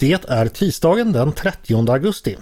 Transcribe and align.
Det 0.00 0.30
är 0.30 0.48
tisdagen 0.48 1.12
den 1.12 1.32
30 1.32 1.90
augusti. 1.90 2.36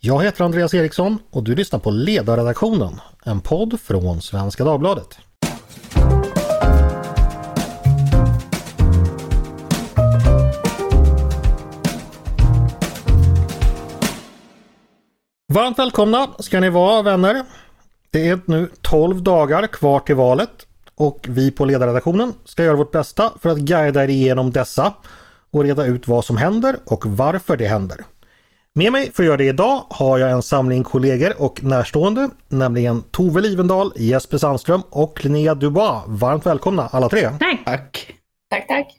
Jag 0.00 0.24
heter 0.24 0.44
Andreas 0.44 0.74
Eriksson 0.74 1.18
och 1.30 1.42
du 1.42 1.54
lyssnar 1.54 1.78
på 1.78 1.90
Ledarredaktionen, 1.90 3.00
en 3.24 3.40
podd 3.40 3.80
från 3.80 4.22
Svenska 4.22 4.64
Dagbladet. 4.64 5.18
Varmt 15.52 15.78
välkomna 15.78 16.30
ska 16.38 16.60
ni 16.60 16.70
vara 16.70 17.02
vänner. 17.02 17.44
Det 18.10 18.28
är 18.28 18.40
nu 18.44 18.70
12 18.82 19.22
dagar 19.22 19.66
kvar 19.66 20.00
till 20.00 20.16
valet 20.16 20.66
och 20.94 21.26
vi 21.28 21.50
på 21.50 21.64
ledarredaktionen 21.64 22.34
ska 22.44 22.64
göra 22.64 22.76
vårt 22.76 22.92
bästa 22.92 23.32
för 23.40 23.50
att 23.50 23.58
guida 23.58 24.04
er 24.04 24.08
igenom 24.08 24.50
dessa 24.50 24.94
och 25.50 25.64
reda 25.64 25.86
ut 25.86 26.08
vad 26.08 26.24
som 26.24 26.36
händer 26.36 26.76
och 26.84 27.06
varför 27.06 27.56
det 27.56 27.66
händer. 27.66 28.04
Med 28.74 28.92
mig 28.92 29.12
för 29.12 29.22
att 29.22 29.26
göra 29.26 29.36
det 29.36 29.44
idag 29.44 29.84
har 29.90 30.18
jag 30.18 30.30
en 30.30 30.42
samling 30.42 30.84
kollegor 30.84 31.42
och 31.42 31.64
närstående, 31.64 32.30
nämligen 32.48 33.02
Tove 33.02 33.40
Livendal, 33.40 33.92
Jesper 33.96 34.38
Sandström 34.38 34.82
och 34.90 35.24
Linnea 35.24 35.54
Dubois. 35.54 36.02
Varmt 36.06 36.46
välkomna 36.46 36.88
alla 36.92 37.08
tre! 37.08 37.30
Tack! 37.38 38.14
Tack! 38.50 38.68
Tack! 38.68 38.96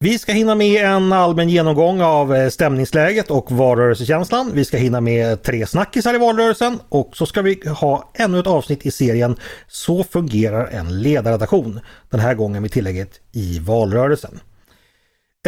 Vi 0.00 0.18
ska 0.18 0.32
hinna 0.32 0.54
med 0.54 0.84
en 0.84 1.12
allmän 1.12 1.48
genomgång 1.48 2.00
av 2.00 2.34
eh, 2.34 2.48
stämningsläget 2.48 3.30
och 3.30 3.50
valrörelsekänslan. 3.50 4.50
Vi 4.54 4.64
ska 4.64 4.76
hinna 4.76 5.00
med 5.00 5.42
tre 5.42 5.66
snackisar 5.66 6.14
i 6.14 6.18
valrörelsen 6.18 6.78
och 6.88 7.16
så 7.16 7.26
ska 7.26 7.42
vi 7.42 7.68
ha 7.68 8.10
ännu 8.14 8.38
ett 8.38 8.46
avsnitt 8.46 8.86
i 8.86 8.90
serien 8.90 9.36
Så 9.66 10.04
fungerar 10.04 10.66
en 10.66 11.02
ledarredaktion. 11.02 11.80
Den 12.10 12.20
här 12.20 12.34
gången 12.34 12.62
med 12.62 12.72
tillägget 12.72 13.20
i 13.32 13.58
valrörelsen. 13.58 14.40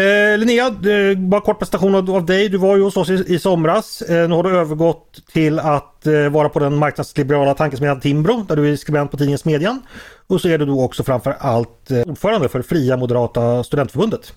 Eh, 0.01 0.39
Linnea, 0.39 0.67
eh, 0.67 1.19
bara 1.19 1.41
kort 1.41 1.59
presentation 1.59 1.95
av, 1.95 2.11
av 2.11 2.27
dig. 2.27 2.49
Du 2.49 2.59
var 2.59 2.77
ju 2.77 2.83
hos 2.83 2.97
oss 2.97 3.11
i, 3.11 3.25
i 3.35 3.39
somras. 3.39 4.03
Eh, 4.03 4.29
nu 4.29 4.35
har 4.35 4.43
du 4.43 4.51
övergått 4.51 5.27
till 5.33 5.59
att 5.59 6.07
eh, 6.07 6.29
vara 6.29 6.49
på 6.49 6.59
den 6.59 6.77
marknadsliberala 6.77 7.55
tankesmedjan 7.55 8.01
Timbro 8.01 8.45
där 8.49 8.57
du 8.57 8.73
är 8.73 8.77
skribent 8.77 9.11
på 9.11 9.17
tidningen 9.17 9.39
Smedjan. 9.39 9.83
Och 10.27 10.41
så 10.41 10.49
är 10.49 10.59
du 10.59 10.67
då 10.67 10.85
också 10.85 11.05
framför 11.05 11.37
allt 11.39 11.91
eh, 11.91 12.01
ordförande 12.01 12.49
för 12.49 12.63
Fria 12.63 12.97
Moderata 12.97 13.65
Studentförbundet. 13.65 14.33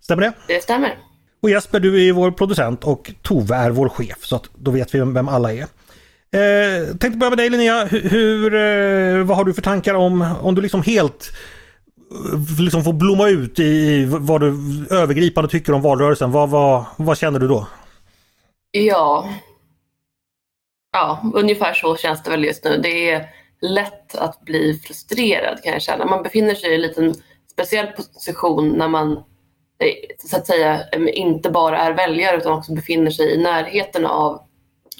Stämmer 0.00 0.22
det? 0.22 0.32
Det 0.48 0.62
stämmer. 0.62 0.98
Och 1.42 1.50
Jesper, 1.50 1.80
du 1.80 2.08
är 2.08 2.12
vår 2.12 2.30
producent 2.30 2.84
och 2.84 3.12
Tove 3.22 3.56
är 3.56 3.70
vår 3.70 3.88
chef 3.88 4.18
så 4.24 4.36
att 4.36 4.50
då 4.54 4.70
vet 4.70 4.94
vi 4.94 4.98
vem 4.98 5.28
alla 5.28 5.52
är. 5.52 5.66
Eh, 6.34 6.86
tänkte 6.86 7.18
börja 7.18 7.30
med 7.30 7.38
dig 7.38 7.50
Linnea. 7.50 7.84
Hur, 7.84 8.00
hur 8.00 8.54
eh, 8.54 9.24
vad 9.24 9.36
har 9.36 9.44
du 9.44 9.54
för 9.54 9.62
tankar 9.62 9.94
om, 9.94 10.34
om 10.42 10.54
du 10.54 10.62
liksom 10.62 10.82
helt 10.82 11.32
Eh, 12.14 12.60
liksom 12.60 12.84
få 12.84 12.92
blomma 12.92 13.28
ut 13.28 13.58
i 13.58 14.04
vad 14.04 14.40
du 14.40 14.56
övergripande 14.90 15.50
tycker 15.50 15.72
om 15.72 15.82
valrörelsen. 15.82 16.32
Vad, 16.32 16.50
vad, 16.50 16.84
vad 16.96 17.18
känner 17.18 17.38
du 17.38 17.48
då? 17.48 17.66
Ja. 18.70 19.28
Ja, 20.92 21.22
ungefär 21.34 21.74
så 21.74 21.96
känns 21.96 22.22
det 22.22 22.30
väl 22.30 22.44
just 22.44 22.64
nu. 22.64 22.80
Det 22.82 23.10
är 23.10 23.28
lätt 23.60 24.14
att 24.14 24.44
bli 24.44 24.80
frustrerad 24.86 25.62
kan 25.62 25.72
jag 25.72 25.82
känna. 25.82 26.04
Man 26.04 26.22
befinner 26.22 26.54
sig 26.54 26.70
i 26.70 26.74
en 26.74 26.80
liten 26.80 27.14
speciell 27.52 27.86
position 27.86 28.68
när 28.68 28.88
man 28.88 29.12
eh, 29.78 29.94
så 30.18 30.36
att 30.36 30.46
säga 30.46 30.80
inte 31.14 31.50
bara 31.50 31.78
är 31.78 31.92
väljare 31.92 32.36
utan 32.36 32.52
också 32.52 32.74
befinner 32.74 33.10
sig 33.10 33.34
i 33.34 33.38
närheten 33.38 34.06
av 34.06 34.42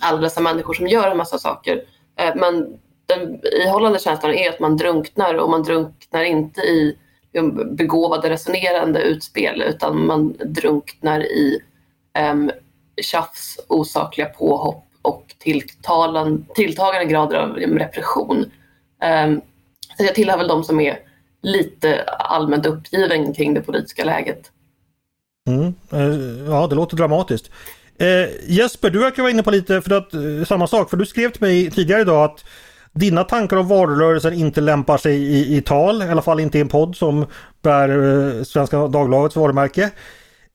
alla 0.00 0.20
dessa 0.20 0.40
människor 0.40 0.74
som 0.74 0.88
gör 0.88 1.10
en 1.10 1.16
massa 1.16 1.38
saker. 1.38 1.82
Eh, 2.18 2.34
men 2.36 2.78
den 3.06 3.40
ihållande 3.44 3.98
känslan 3.98 4.34
är 4.34 4.50
att 4.50 4.60
man 4.60 4.76
drunknar 4.76 5.34
och 5.34 5.50
man 5.50 5.62
drunknar 5.62 6.24
inte 6.24 6.60
i 6.60 6.98
Um, 7.38 7.77
begåvade 7.77 8.30
resonerande 8.30 9.02
utspel 9.02 9.62
utan 9.62 10.06
man 10.06 10.36
drunknar 10.44 11.20
i 11.20 11.60
um, 12.30 12.50
tjafs, 13.02 13.58
osakliga 13.68 14.27
påhopp 14.27 14.84
och 15.02 15.34
tilltalan, 15.38 16.46
tilltagande 16.55 17.12
grader 17.12 17.36
av 17.38 17.56
repression. 17.56 18.38
Um, 19.27 19.40
så 19.96 20.05
jag 20.05 20.14
tillhör 20.14 20.39
väl 20.39 20.48
de 20.48 20.64
som 20.64 20.80
är 20.80 20.98
lite 21.42 22.02
allmänt 22.05 22.67
uppgiven 22.67 23.34
kring 23.34 23.55
det 23.55 23.61
politiska 23.61 24.05
läget. 24.05 24.51
Mm. 25.48 25.74
Eh, 25.92 26.46
ja, 26.46 26.66
det 26.66 26.74
låter 26.74 26.96
dramatiskt. 26.96 27.51
Eh, 27.98 28.51
Jesper, 28.52 28.90
du 28.90 28.98
verkar 28.98 29.22
vara 29.22 29.30
inne 29.30 29.42
på 29.42 29.51
lite 29.51 29.83
för 29.83 29.90
att, 29.90 30.14
eh, 30.14 30.45
samma 30.48 30.66
sak, 30.66 30.90
för 30.90 30.96
du 30.96 31.06
skrev 31.06 31.30
till 31.30 31.42
mig 31.42 31.70
tidigare 31.70 32.01
idag 32.01 32.24
att 32.24 32.45
dina 32.94 33.24
tankar 33.24 33.56
om 33.56 33.68
valrörelsen 33.68 34.32
inte 34.32 34.60
lämpar 34.60 34.98
sig 34.98 35.16
i, 35.16 35.56
i 35.56 35.60
tal, 35.60 36.02
i 36.02 36.08
alla 36.08 36.22
fall 36.22 36.40
inte 36.40 36.58
i 36.58 36.60
en 36.60 36.68
podd 36.68 36.96
som 36.96 37.27
bär 37.62 37.88
eh, 37.88 38.42
Svenska 38.42 38.88
Dagbladets 38.88 39.36
varumärke. 39.36 39.90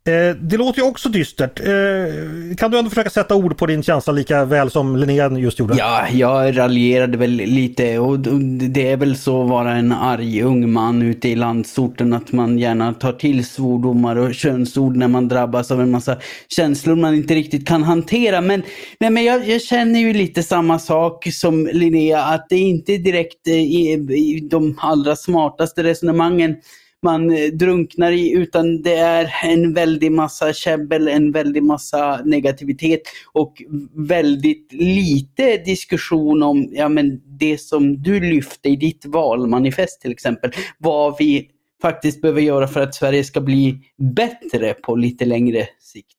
Eh, 0.08 0.36
det 0.36 0.58
låter 0.58 0.82
ju 0.82 0.88
också 0.88 1.10
dystert. 1.10 1.60
Eh, 1.60 2.56
kan 2.58 2.72
du 2.72 2.78
ändå 2.78 2.90
försöka 2.90 3.10
sätta 3.10 3.36
ord 3.36 3.58
på 3.58 3.66
din 3.66 3.84
känsla 3.84 4.14
lika 4.14 4.46
väl 4.46 4.72
som 4.72 4.96
Linnea 4.96 5.30
just 5.30 5.60
gjorde? 5.60 5.76
Ja, 5.78 6.08
jag 6.12 6.58
raljerade 6.58 7.18
väl 7.18 7.32
lite 7.32 8.00
och 8.00 8.20
det 8.20 8.92
är 8.92 8.98
väl 8.98 9.18
så 9.18 9.44
att 9.44 9.50
vara 9.50 9.76
en 9.76 9.92
arg 9.92 10.42
ung 10.42 10.72
man 10.72 11.02
ute 11.02 11.30
i 11.30 11.36
landsorten 11.36 12.14
att 12.14 12.32
man 12.32 12.60
gärna 12.60 12.94
tar 12.94 13.14
till 13.14 13.46
svordomar 13.46 14.16
och 14.16 14.36
könsord 14.36 14.96
när 14.96 15.08
man 15.08 15.28
drabbas 15.28 15.72
av 15.72 15.82
en 15.82 15.92
massa 15.92 16.18
känslor 16.50 16.96
man 16.96 17.16
inte 17.16 17.36
riktigt 17.36 17.68
kan 17.68 17.84
hantera. 17.84 18.42
Men, 18.42 18.64
nej, 19.00 19.10
men 19.10 19.24
jag, 19.24 19.50
jag 19.50 19.62
känner 19.62 20.00
ju 20.00 20.14
lite 20.14 20.44
samma 20.44 20.80
sak 20.80 21.28
som 21.34 21.70
Linnea, 21.74 22.24
att 22.24 22.46
det 22.50 22.58
inte 22.58 22.98
direkt 22.98 23.48
eh, 23.48 23.54
i, 23.54 23.92
i 24.10 24.48
de 24.52 24.80
allra 24.82 25.16
smartaste 25.16 25.84
resonemangen 25.84 26.56
man 27.04 27.32
eh, 27.32 27.48
drunknar 27.48 28.12
i 28.12 28.32
utan 28.32 28.82
det 28.82 28.96
är 28.96 29.34
en 29.44 29.74
väldig 29.74 30.12
massa 30.12 30.54
käbbel, 30.54 31.08
en 31.08 31.32
väldig 31.32 31.64
massa 31.64 32.22
negativitet 32.26 33.02
och 33.32 33.64
väldigt 33.94 34.74
lite 34.74 35.58
diskussion 35.58 36.44
om 36.44 36.70
ja, 36.72 36.90
men 36.90 37.22
det 37.26 37.62
som 37.62 38.02
du 38.02 38.20
lyfte 38.20 38.70
i 38.70 38.76
ditt 38.76 39.06
valmanifest 39.06 40.02
till 40.02 40.12
exempel. 40.12 40.52
Vad 40.78 41.16
vi 41.20 41.50
faktiskt 41.82 42.22
behöver 42.22 42.42
göra 42.42 42.68
för 42.68 42.82
att 42.82 42.96
Sverige 42.96 43.24
ska 43.24 43.42
bli 43.42 43.82
bättre 43.98 44.74
på 44.74 44.96
lite 44.96 45.26
längre 45.26 45.68
sikt. 45.80 46.16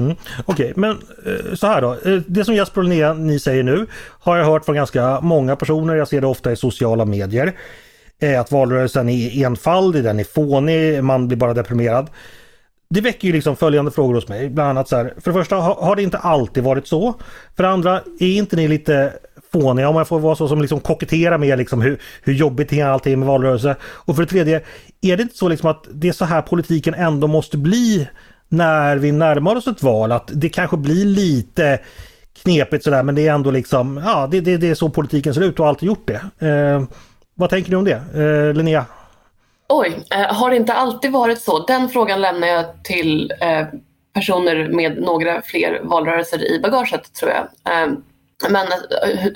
Mm. 0.00 0.16
Okej, 0.46 0.70
okay, 0.70 0.72
men 0.76 0.90
eh, 0.90 1.54
så 1.54 1.66
här 1.66 1.82
då. 1.82 1.92
Eh, 1.92 2.20
det 2.26 2.44
som 2.44 2.54
Jesper 2.54 2.80
och 2.80 2.84
Linnea 2.84 3.14
ni 3.14 3.38
säger 3.38 3.62
nu 3.62 3.86
har 4.20 4.36
jag 4.36 4.44
hört 4.44 4.64
från 4.64 4.74
ganska 4.74 5.20
många 5.20 5.56
personer. 5.56 5.94
Jag 5.94 6.08
ser 6.08 6.20
det 6.20 6.26
ofta 6.26 6.52
i 6.52 6.56
sociala 6.56 7.04
medier 7.04 7.52
Eh, 8.22 8.40
att 8.40 8.52
valrörelsen 8.52 9.08
är 9.08 9.46
enfaldig, 9.46 10.04
den 10.04 10.20
är 10.20 10.24
fånig, 10.24 11.04
man 11.04 11.28
blir 11.28 11.38
bara 11.38 11.54
deprimerad. 11.54 12.10
Det 12.90 13.00
väcker 13.00 13.28
ju 13.28 13.34
liksom 13.34 13.56
följande 13.56 13.90
frågor 13.90 14.14
hos 14.14 14.28
mig. 14.28 14.50
Bland 14.50 14.70
annat 14.70 14.88
så 14.88 14.96
här, 14.96 15.14
för 15.20 15.32
det 15.32 15.38
första, 15.38 15.56
har 15.56 15.96
det 15.96 16.02
inte 16.02 16.18
alltid 16.18 16.64
varit 16.64 16.86
så? 16.86 17.14
För 17.56 17.62
det 17.62 17.68
andra, 17.68 18.00
är 18.20 18.36
inte 18.36 18.56
ni 18.56 18.68
lite 18.68 19.12
fåniga 19.52 19.88
om 19.88 19.96
jag 19.96 20.08
får 20.08 20.18
vara 20.18 20.36
så 20.36 20.48
som 20.48 20.60
liksom 20.60 20.80
koketterar 20.80 21.38
med 21.38 21.58
liksom 21.58 21.82
hur, 21.82 22.00
hur 22.22 22.32
jobbigt 22.32 22.82
allt 22.82 23.06
är 23.06 23.16
med 23.16 23.28
valrörelse? 23.28 23.76
Och 23.82 24.16
för 24.16 24.22
det 24.22 24.28
tredje, 24.28 24.60
är 25.00 25.16
det 25.16 25.22
inte 25.22 25.36
så 25.36 25.48
liksom 25.48 25.70
att 25.70 25.86
det 25.92 26.08
är 26.08 26.12
så 26.12 26.24
här 26.24 26.42
politiken 26.42 26.94
ändå 26.94 27.26
måste 27.26 27.58
bli 27.58 28.08
när 28.48 28.96
vi 28.96 29.12
närmar 29.12 29.56
oss 29.56 29.66
ett 29.66 29.82
val? 29.82 30.12
Att 30.12 30.30
det 30.32 30.48
kanske 30.48 30.76
blir 30.76 31.04
lite 31.04 31.78
knepigt 32.42 32.84
sådär 32.84 33.02
men 33.02 33.14
det 33.14 33.28
är 33.28 33.34
ändå 33.34 33.50
liksom, 33.50 34.02
ja 34.04 34.28
det, 34.30 34.40
det, 34.40 34.56
det 34.56 34.70
är 34.70 34.74
så 34.74 34.90
politiken 34.90 35.34
ser 35.34 35.42
ut 35.42 35.60
och 35.60 35.68
alltid 35.68 35.86
gjort 35.86 36.08
det. 36.08 36.46
Eh, 36.46 36.82
vad 37.42 37.50
tänker 37.50 37.70
du 37.70 37.76
om 37.76 37.84
det, 37.84 38.02
eh, 38.14 38.54
Linnea? 38.54 38.86
Oj, 39.68 40.06
eh, 40.10 40.34
har 40.34 40.50
det 40.50 40.56
inte 40.56 40.72
alltid 40.72 41.12
varit 41.12 41.42
så? 41.42 41.66
Den 41.66 41.88
frågan 41.88 42.20
lämnar 42.20 42.48
jag 42.48 42.84
till 42.84 43.32
eh, 43.40 43.66
personer 44.14 44.68
med 44.68 45.00
några 45.00 45.42
fler 45.42 45.80
valrörelser 45.82 46.52
i 46.52 46.60
bagaget 46.60 47.14
tror 47.14 47.30
jag. 47.30 47.42
Eh, 47.42 47.92
men 48.50 48.66
eh, 48.66 49.26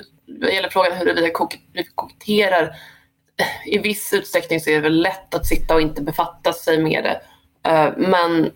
vad 0.41 0.53
gäller 0.53 0.69
frågan 0.69 0.97
huruvida 0.97 1.21
vi 1.73 1.83
koketterar, 1.95 2.63
eh, 2.63 3.73
i 3.73 3.77
viss 3.77 4.13
utsträckning 4.13 4.59
så 4.59 4.69
är 4.69 4.75
det 4.75 4.81
väl 4.81 5.01
lätt 5.01 5.35
att 5.35 5.45
sitta 5.45 5.75
och 5.75 5.81
inte 5.81 6.01
befatta 6.01 6.53
sig 6.53 6.77
med 6.77 7.03
det. 7.03 7.21
Eh, 7.71 7.89
men 7.97 8.51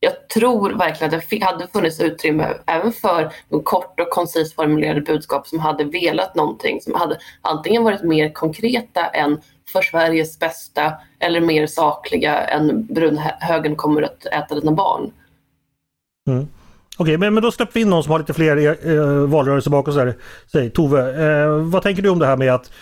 jag 0.00 0.28
tror 0.28 0.78
verkligen 0.78 1.14
att 1.14 1.30
det 1.30 1.44
hade 1.44 1.68
funnits 1.68 2.00
utrymme 2.00 2.54
även 2.66 2.92
för 2.92 3.32
kort 3.64 4.00
och 4.00 4.10
koncist 4.10 4.54
formulerade 4.54 5.00
budskap 5.00 5.46
som 5.46 5.58
hade 5.58 5.84
velat 5.84 6.34
någonting 6.34 6.80
som 6.80 6.94
hade 6.94 7.18
antingen 7.42 7.84
varit 7.84 8.02
mer 8.02 8.32
konkreta 8.32 9.06
än 9.06 9.40
för 9.72 9.82
Sveriges 9.82 10.38
bästa 10.38 10.92
eller 11.18 11.40
mer 11.40 11.66
sakliga 11.66 12.44
än 12.44 12.86
brunhögern 12.86 13.76
kommer 13.76 14.02
att 14.02 14.26
äta 14.26 14.54
dina 14.54 14.72
barn. 14.72 15.10
Mm. 16.28 16.48
Okej, 16.98 17.14
okay, 17.14 17.16
men, 17.16 17.34
men 17.34 17.42
då 17.42 17.52
släpper 17.52 17.74
vi 17.74 17.80
in 17.80 17.90
någon 17.90 18.02
som 18.02 18.12
har 18.12 18.18
lite 18.18 18.34
fler 18.34 18.56
eh, 18.56 18.94
eh 18.94 19.04
valrörelser 19.06 19.70
bakom 19.70 20.14
sig. 20.52 20.70
Tove, 20.70 21.00
eh, 21.24 21.48
vad 21.48 21.82
tänker 21.82 22.02
du 22.02 22.08
om 22.08 22.18
det 22.18 22.26
här 22.26 22.36
med 22.36 22.54
att 22.54 22.72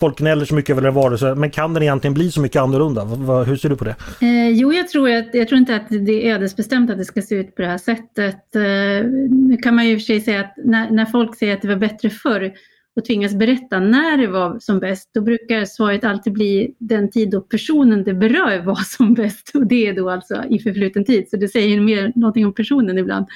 folk 0.00 0.18
gnäller 0.18 0.44
så 0.44 0.54
mycket 0.54 0.70
över 0.70 0.88
en 0.88 0.94
varelse, 0.94 1.34
men 1.34 1.50
kan 1.50 1.74
den 1.74 1.82
egentligen 1.82 2.14
bli 2.14 2.30
så 2.30 2.40
mycket 2.40 2.62
annorlunda? 2.62 3.04
Hur 3.44 3.56
ser 3.56 3.68
du 3.68 3.76
på 3.76 3.84
det? 3.84 3.96
Eh, 4.20 4.48
jo, 4.48 4.72
jag 4.72 4.88
tror, 4.88 5.10
att, 5.10 5.28
jag 5.32 5.48
tror 5.48 5.58
inte 5.58 5.76
att 5.76 5.88
det 5.88 6.28
är 6.28 6.34
ödesbestämt 6.34 6.90
att 6.90 6.98
det 6.98 7.04
ska 7.04 7.22
se 7.22 7.34
ut 7.34 7.56
på 7.56 7.62
det 7.62 7.68
här 7.68 7.78
sättet. 7.78 8.56
Eh, 8.56 9.10
nu 9.30 9.56
kan 9.62 9.74
man 9.74 9.86
ju 9.86 9.92
i 9.92 9.96
och 9.96 10.00
för 10.00 10.04
sig 10.04 10.20
säga 10.20 10.40
att 10.40 10.54
när, 10.64 10.90
när 10.90 11.06
folk 11.06 11.36
säger 11.36 11.54
att 11.54 11.62
det 11.62 11.68
var 11.68 11.76
bättre 11.76 12.10
förr 12.10 12.52
och 12.96 13.04
tvingas 13.04 13.34
berätta 13.34 13.80
när 13.80 14.16
det 14.16 14.26
var 14.26 14.58
som 14.60 14.80
bäst, 14.80 15.10
då 15.14 15.20
brukar 15.20 15.64
svaret 15.64 16.04
alltid 16.04 16.32
bli 16.32 16.74
den 16.78 17.10
tid 17.10 17.30
då 17.30 17.40
personen 17.40 18.04
det 18.04 18.14
berör 18.14 18.62
var 18.64 18.80
som 18.84 19.14
bäst. 19.14 19.50
Och 19.54 19.66
det 19.66 19.86
är 19.86 19.92
då 19.92 20.10
alltså 20.10 20.44
i 20.50 20.58
förfluten 20.58 21.04
tid, 21.04 21.28
så 21.30 21.36
det 21.36 21.48
säger 21.48 21.80
mer 21.80 22.12
någonting 22.14 22.46
om 22.46 22.54
personen 22.54 22.98
ibland. 22.98 23.26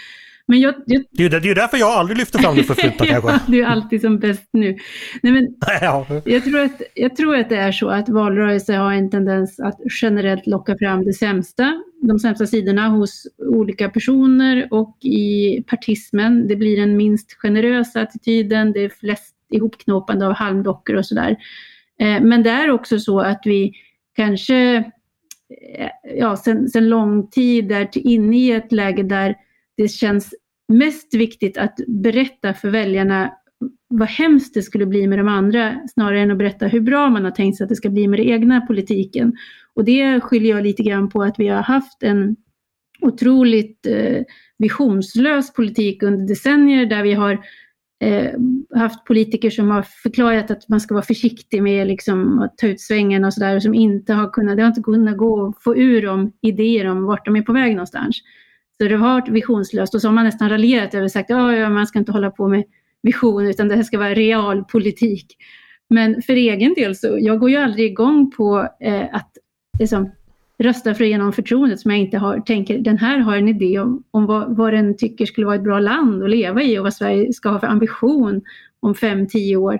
Men 0.50 0.60
jag, 0.60 0.74
jag... 0.86 1.04
Det, 1.10 1.24
är 1.24 1.40
ju 1.40 1.54
därför 1.54 1.76
jag 1.76 1.88
aldrig 1.88 2.18
lyfter 2.18 2.38
fram 2.38 2.56
det 2.56 2.62
förflutna 2.62 3.06
kanske. 3.06 3.40
du 3.46 3.62
är 3.62 3.66
alltid 3.66 4.00
som 4.00 4.18
bäst 4.18 4.48
nu. 4.52 4.76
Nej, 5.22 5.32
men 5.32 5.48
jag, 6.24 6.44
tror 6.44 6.60
att, 6.60 6.82
jag 6.94 7.16
tror 7.16 7.36
att 7.36 7.48
det 7.48 7.56
är 7.56 7.72
så 7.72 7.88
att 7.88 8.08
valrörelser 8.08 8.76
har 8.76 8.92
en 8.92 9.10
tendens 9.10 9.60
att 9.60 9.80
generellt 10.02 10.46
locka 10.46 10.76
fram 10.78 11.04
det 11.04 11.12
sämsta, 11.12 11.82
de 12.02 12.18
sämsta 12.18 12.46
sidorna 12.46 12.88
hos 12.88 13.26
olika 13.38 13.88
personer 13.90 14.68
och 14.70 14.96
i 15.04 15.62
partismen. 15.66 16.48
Det 16.48 16.56
blir 16.56 16.80
den 16.80 16.96
minst 16.96 17.32
generösa 17.32 18.00
attityden, 18.00 18.72
det 18.72 18.84
är 18.84 18.88
flest 18.88 19.34
ihopknåpande 19.50 20.26
av 20.26 20.32
halmdockor 20.32 20.96
och 20.96 21.06
sådär. 21.06 21.36
Eh, 22.00 22.20
men 22.20 22.42
det 22.42 22.50
är 22.50 22.70
också 22.70 22.98
så 22.98 23.20
att 23.20 23.40
vi 23.44 23.72
kanske 24.16 24.76
eh, 25.78 25.88
ja, 26.16 26.36
sen, 26.36 26.68
sen 26.68 26.88
lång 26.88 27.30
tid 27.30 27.72
är 27.72 27.88
inne 27.98 28.36
i 28.36 28.52
ett 28.52 28.72
läge 28.72 29.02
där 29.02 29.34
det 29.78 29.88
känns 29.88 30.34
mest 30.72 31.14
viktigt 31.14 31.58
att 31.58 31.80
berätta 31.86 32.54
för 32.54 32.70
väljarna 32.70 33.32
vad 33.88 34.08
hemskt 34.08 34.54
det 34.54 34.62
skulle 34.62 34.86
bli 34.86 35.06
med 35.06 35.18
de 35.18 35.28
andra 35.28 35.80
snarare 35.88 36.20
än 36.20 36.30
att 36.30 36.38
berätta 36.38 36.66
hur 36.66 36.80
bra 36.80 37.10
man 37.10 37.24
har 37.24 37.30
tänkt 37.30 37.56
sig 37.56 37.64
att 37.64 37.68
det 37.68 37.76
ska 37.76 37.90
bli 37.90 38.08
med 38.08 38.18
den 38.18 38.26
egna 38.26 38.60
politiken. 38.60 39.32
Och 39.74 39.84
det 39.84 40.20
skyller 40.20 40.50
jag 40.50 40.62
lite 40.62 40.82
grann 40.82 41.08
på 41.08 41.22
att 41.22 41.38
vi 41.38 41.48
har 41.48 41.62
haft 41.62 42.02
en 42.02 42.36
otroligt 43.00 43.86
eh, 43.86 44.22
visionslös 44.58 45.52
politik 45.52 46.02
under 46.02 46.26
decennier 46.26 46.86
där 46.86 47.02
vi 47.02 47.12
har 47.12 47.44
eh, 48.04 48.30
haft 48.74 49.04
politiker 49.04 49.50
som 49.50 49.70
har 49.70 49.82
förklarat 49.82 50.50
att 50.50 50.68
man 50.68 50.80
ska 50.80 50.94
vara 50.94 51.04
försiktig 51.04 51.62
med 51.62 51.86
liksom, 51.86 52.38
att 52.38 52.58
ta 52.58 52.66
ut 52.66 52.80
svängen 52.80 53.24
och 53.24 53.34
sådär 53.34 53.60
som 53.60 53.74
inte 53.74 54.12
har 54.12 54.30
kunnat, 54.30 54.56
det 54.56 54.62
har 54.62 54.68
inte 54.68 54.82
kunnat 54.82 55.16
gå 55.16 55.48
att 55.48 55.62
få 55.62 55.76
ur 55.76 56.02
dem 56.02 56.32
idéer 56.42 56.86
om 56.86 57.04
vart 57.04 57.24
de 57.24 57.36
är 57.36 57.42
på 57.42 57.52
väg 57.52 57.72
någonstans. 57.72 58.20
Så 58.78 58.88
det 58.88 58.96
har 58.96 59.14
varit 59.14 59.28
visionslöst 59.28 59.94
och 59.94 60.00
så 60.00 60.08
har 60.08 60.12
man 60.12 60.24
nästan 60.24 60.48
raljerat 60.48 60.94
över 60.94 61.04
och 61.04 61.10
sagt 61.10 61.30
att 61.30 61.56
ja, 61.56 61.68
man 61.68 61.86
ska 61.86 61.98
inte 61.98 62.12
hålla 62.12 62.30
på 62.30 62.48
med 62.48 62.64
vision 63.02 63.46
utan 63.46 63.68
det 63.68 63.76
här 63.76 63.82
ska 63.82 63.98
vara 63.98 64.14
realpolitik. 64.14 65.36
Men 65.90 66.22
för 66.22 66.32
egen 66.32 66.74
del 66.74 66.96
så, 66.96 67.18
jag 67.20 67.38
går 67.40 67.50
ju 67.50 67.56
aldrig 67.56 67.90
igång 67.90 68.30
på 68.30 68.68
eh, 68.80 69.06
att 69.12 69.30
liksom, 69.78 70.10
rösta 70.58 70.94
för 70.94 71.04
genom 71.04 71.32
förtroendet 71.32 71.80
som 71.80 71.90
jag 71.90 72.00
inte 72.00 72.18
har, 72.18 72.40
tänker 72.40 72.78
den 72.78 72.98
här 72.98 73.18
har 73.18 73.36
en 73.36 73.48
idé 73.48 73.78
om, 73.78 74.04
om 74.10 74.26
vad, 74.26 74.56
vad 74.56 74.72
den 74.72 74.96
tycker 74.96 75.26
skulle 75.26 75.46
vara 75.46 75.56
ett 75.56 75.62
bra 75.62 75.80
land 75.80 76.22
att 76.22 76.30
leva 76.30 76.62
i 76.62 76.78
och 76.78 76.84
vad 76.84 76.94
Sverige 76.94 77.32
ska 77.32 77.48
ha 77.48 77.60
för 77.60 77.66
ambition 77.66 78.42
om 78.80 78.94
fem, 78.94 79.26
tio 79.26 79.56
år. 79.56 79.78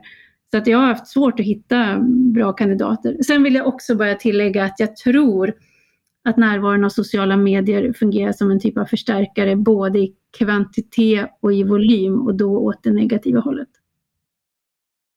Så 0.50 0.56
att 0.56 0.66
jag 0.66 0.78
har 0.78 0.86
haft 0.86 1.06
svårt 1.06 1.40
att 1.40 1.46
hitta 1.46 1.98
bra 2.34 2.52
kandidater. 2.52 3.16
Sen 3.22 3.42
vill 3.42 3.54
jag 3.54 3.66
också 3.66 3.94
bara 3.94 4.14
tillägga 4.14 4.64
att 4.64 4.80
jag 4.80 4.96
tror 4.96 5.54
att 6.24 6.36
närvaron 6.36 6.84
av 6.84 6.88
sociala 6.88 7.36
medier 7.36 7.92
fungerar 7.92 8.32
som 8.32 8.50
en 8.50 8.60
typ 8.60 8.78
av 8.78 8.84
förstärkare 8.84 9.56
både 9.56 9.98
i 9.98 10.14
kvantitet 10.38 11.30
och 11.40 11.52
i 11.52 11.62
volym 11.62 12.26
och 12.26 12.34
då 12.34 12.58
åt 12.58 12.82
det 12.82 12.90
negativa 12.90 13.40
hållet. 13.40 13.68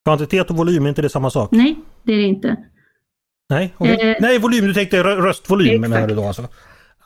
Kvantitet 0.06 0.50
och 0.50 0.58
volym, 0.58 0.86
är 0.86 0.90
inte 0.90 1.02
det 1.02 1.10
samma 1.10 1.30
sak? 1.30 1.52
Nej, 1.52 1.80
det 2.04 2.14
är 2.14 2.18
det 2.18 2.24
inte. 2.24 2.56
Nej, 3.50 3.74
okay. 3.78 4.12
eh, 4.12 4.18
Nej 4.20 4.40
volym, 4.40 4.66
du 4.66 4.74
tänkte 4.74 5.04
röstvolym 5.04 5.82
menar 5.82 6.08
du 6.08 6.16
då 6.16 6.24
alltså? 6.24 6.48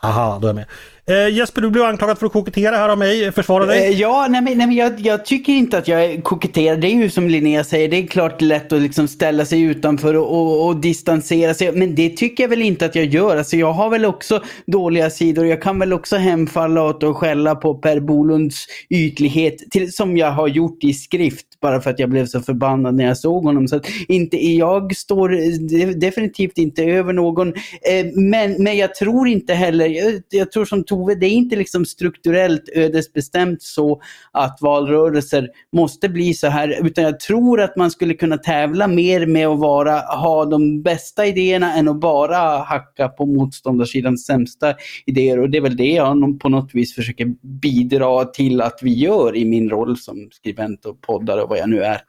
Aha, 0.03 0.39
då 0.41 0.47
är 0.47 0.49
jag 0.49 0.55
med. 0.55 0.65
Eh, 1.07 1.29
Jesper, 1.29 1.61
du 1.61 1.69
blev 1.69 1.85
anklagad 1.85 2.19
för 2.19 2.25
att 2.25 2.31
kokettera 2.31 2.75
här 2.75 2.89
av 2.89 2.97
mig. 2.97 3.31
Försvara 3.31 3.65
dig. 3.65 3.87
Eh, 3.87 3.99
ja, 3.99 4.27
nej 4.29 4.41
men, 4.41 4.57
nej, 4.57 4.67
men 4.67 4.75
jag, 4.75 4.99
jag, 4.99 5.25
tycker 5.25 5.53
inte 5.53 5.77
att 5.77 5.87
jag 5.87 6.23
koketterar. 6.23 6.77
Det 6.77 6.87
är 6.87 6.95
ju 6.95 7.09
som 7.09 7.27
Linnea 7.27 7.63
säger, 7.63 7.89
det 7.89 7.97
är 7.97 8.07
klart 8.07 8.41
lätt 8.41 8.73
att 8.73 8.81
liksom 8.81 9.07
ställa 9.07 9.45
sig 9.45 9.61
utanför 9.61 10.13
och, 10.13 10.31
och, 10.31 10.67
och, 10.67 10.75
distansera 10.75 11.53
sig. 11.53 11.71
Men 11.71 11.95
det 11.95 12.09
tycker 12.09 12.43
jag 12.43 12.49
väl 12.49 12.61
inte 12.61 12.85
att 12.85 12.95
jag 12.95 13.05
gör. 13.05 13.37
Alltså, 13.37 13.57
jag 13.57 13.73
har 13.73 13.89
väl 13.89 14.05
också 14.05 14.43
dåliga 14.67 15.09
sidor. 15.09 15.45
Jag 15.45 15.61
kan 15.61 15.79
väl 15.79 15.93
också 15.93 16.15
hemfalla 16.15 16.83
åt 16.83 17.03
att 17.03 17.15
skälla 17.15 17.55
på 17.55 17.75
Per 17.75 17.99
Bolunds 17.99 18.65
ytlighet, 18.89 19.71
till, 19.71 19.93
som 19.93 20.17
jag 20.17 20.31
har 20.31 20.47
gjort 20.47 20.83
i 20.83 20.93
skrift 20.93 21.45
bara 21.61 21.81
för 21.81 21.89
att 21.89 21.99
jag 21.99 22.09
blev 22.09 22.25
så 22.25 22.41
förbannad 22.41 22.95
när 22.95 23.05
jag 23.05 23.17
såg 23.17 23.43
honom. 23.43 23.67
Så 23.67 23.75
att 23.75 23.85
inte, 24.07 24.37
jag 24.37 24.95
står 24.95 25.33
eh, 25.33 25.87
definitivt 25.87 26.57
inte 26.57 26.83
över 26.83 27.13
någon. 27.13 27.47
Eh, 27.47 28.05
men, 28.15 28.63
men 28.63 28.77
jag 28.77 28.95
tror 28.95 29.27
inte 29.27 29.53
heller, 29.53 29.87
jag, 29.87 30.21
jag 30.29 30.51
tror 30.51 30.65
som 30.65 30.83
Tove, 30.95 31.15
det 31.15 31.25
är 31.25 31.31
inte 31.31 31.55
liksom 31.55 31.85
strukturellt 31.85 32.69
ödesbestämt 32.73 33.61
så 33.61 34.01
att 34.31 34.57
valrörelser 34.61 35.49
måste 35.71 36.09
bli 36.09 36.33
så 36.33 36.47
här, 36.47 36.85
utan 36.85 37.03
jag 37.03 37.19
tror 37.19 37.61
att 37.61 37.75
man 37.75 37.91
skulle 37.91 38.13
kunna 38.13 38.37
tävla 38.37 38.87
mer 38.87 39.25
med 39.25 39.47
att 39.47 39.59
vara, 39.59 39.99
ha 39.99 40.45
de 40.45 40.81
bästa 40.81 41.25
idéerna 41.25 41.73
än 41.73 41.87
att 41.87 41.99
bara 41.99 42.37
hacka 42.57 43.09
på 43.09 43.25
motståndarsidans 43.25 44.25
sämsta 44.25 44.73
idéer. 45.05 45.39
Och 45.39 45.49
det 45.49 45.57
är 45.57 45.61
väl 45.61 45.77
det 45.77 45.91
jag 45.91 46.39
på 46.39 46.49
något 46.49 46.75
vis 46.75 46.95
försöker 46.95 47.25
bidra 47.61 48.25
till 48.25 48.61
att 48.61 48.79
vi 48.81 48.93
gör 48.93 49.35
i 49.35 49.45
min 49.45 49.69
roll 49.69 49.97
som 49.97 50.29
skribent 50.31 50.85
och 50.85 51.01
poddare 51.01 51.41
och 51.41 51.49
vad 51.49 51.57
jag 51.57 51.69
nu 51.69 51.83
är. 51.83 52.01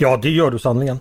Ja, 0.00 0.16
det 0.22 0.30
gör 0.30 0.50
du 0.50 0.58
sanningen. 0.58 1.00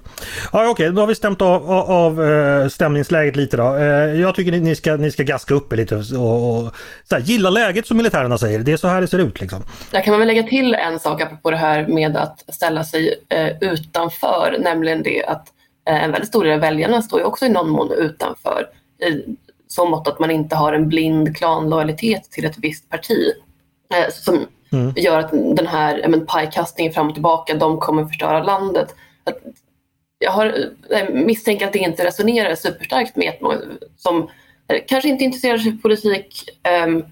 Ja, 0.54 0.60
Okej, 0.60 0.70
okay, 0.70 0.90
då 0.90 1.02
har 1.02 1.08
vi 1.08 1.16
stämt 1.16 1.42
av, 1.42 1.72
av, 1.72 1.92
av 1.92 2.24
eh, 2.24 2.68
stämningsläget 2.68 3.36
lite 3.36 3.58
då. 3.58 3.76
Eh, 3.76 4.20
jag 4.22 4.36
tycker 4.36 4.52
ni, 4.52 4.76
ska, 4.76 4.96
ni 4.96 5.12
ska 5.12 5.24
gaska 5.24 5.54
upp 5.54 5.74
er 5.74 5.78
lite 5.78 5.96
och, 5.96 6.58
och 6.58 6.76
så 7.04 7.16
här, 7.16 7.22
gilla 7.22 7.50
läget 7.50 7.88
som 7.88 7.98
militärerna 7.98 8.38
säger. 8.38 8.60
Det 8.60 8.72
är 8.72 8.78
så 8.78 8.88
här 8.88 9.02
det 9.02 9.08
ser 9.08 9.20
ut 9.20 9.42
liksom. 9.42 9.64
Där 9.92 10.02
kan 10.02 10.12
man 10.12 10.20
väl 10.20 10.28
lägga 10.28 10.44
till 10.44 10.74
en 10.74 11.00
sak 11.00 11.22
apropå 11.22 11.52
det 11.52 11.58
här 11.58 11.88
med 11.88 12.18
att 12.18 12.56
ställa 12.56 12.84
sig 12.84 13.26
eh, 13.30 13.50
utanför, 13.62 14.58
nämligen 14.60 15.04
det 15.04 15.26
att 15.26 15.48
en 15.86 16.12
väldigt 16.12 16.30
stor 16.30 16.44
del 16.44 16.54
av 16.54 16.60
väljarna 16.60 17.02
står 17.02 17.20
ju 17.20 17.26
också 17.26 17.46
i 17.46 17.50
någon 17.50 17.70
mån 17.70 17.92
utanför. 17.92 18.68
I 19.10 19.36
så 19.68 19.86
mått 19.86 20.08
att 20.08 20.20
man 20.20 20.32
inte 20.32 20.56
har 20.56 20.74
en 20.74 20.88
blind 20.88 21.38
klanlojalitet 21.38 22.32
till 22.32 22.46
ett 22.46 22.58
visst 22.58 22.90
parti. 22.90 23.34
Som 24.12 24.48
mm. 24.72 24.94
gör 24.96 25.20
att 25.20 25.32
den 25.32 25.68
här 25.68 26.06
men, 26.08 26.26
pajkastningen 26.26 26.94
fram 26.94 27.08
och 27.08 27.14
tillbaka, 27.14 27.56
de 27.56 27.80
kommer 27.80 28.06
förstöra 28.06 28.44
landet. 28.44 28.96
Att 29.24 29.38
jag 30.20 30.32
har, 30.32 30.56
jag 30.90 31.14
misstänker 31.14 31.68
att 31.68 31.74
det 31.74 31.80
inte 31.80 32.06
resonerar 32.06 32.56
superstarkt 32.56 33.16
med 33.16 33.28
ett 33.30 33.40
som 33.98 34.30
eh, 34.68 34.82
kanske 34.88 35.10
inte 35.10 35.24
intresserar 35.24 35.58
sig 35.58 35.72
för 35.72 35.78
politik 35.78 36.50
um, 36.86 37.06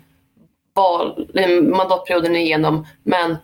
val, 0.74 1.30
eh, 1.34 1.62
mandatperioden 1.62 2.36
igenom, 2.36 2.88
men 3.04 3.38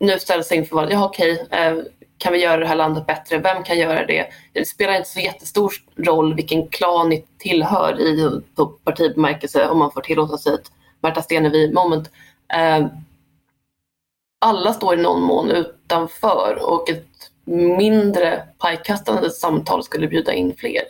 nu 0.00 0.18
ställs 0.18 0.46
sig 0.46 0.58
inför 0.58 0.76
valet. 0.76 0.92
Ja, 0.92 1.04
okej, 1.04 1.32
uh, 1.32 1.82
kan 2.18 2.32
vi 2.32 2.42
göra 2.42 2.56
det 2.56 2.66
här 2.66 2.76
landet 2.76 3.06
bättre? 3.06 3.38
Vem 3.38 3.62
kan 3.62 3.78
göra 3.78 4.06
det? 4.06 4.26
Det 4.52 4.68
spelar 4.68 4.96
inte 4.96 5.08
så 5.08 5.20
jättestor 5.20 5.72
roll 5.96 6.34
vilken 6.34 6.68
klan 6.68 7.08
ni 7.08 7.24
tillhör 7.38 8.00
i 8.00 8.40
partibemärkelse 8.84 9.68
om 9.68 9.78
man 9.78 9.90
får 9.90 10.00
tillåta 10.00 10.38
sig 10.38 10.54
ett 10.54 10.70
Märta 11.00 11.22
Stenevi-moment. 11.22 12.10
Alla 14.44 14.72
står 14.72 14.98
i 14.98 15.02
någon 15.02 15.22
mån 15.22 15.50
utanför 15.50 16.58
och 16.60 16.90
ett 16.90 17.06
mindre 17.78 18.42
pajkastande 18.58 19.30
samtal 19.30 19.82
skulle 19.82 20.08
bjuda 20.08 20.32
in 20.32 20.54
fler. 20.56 20.82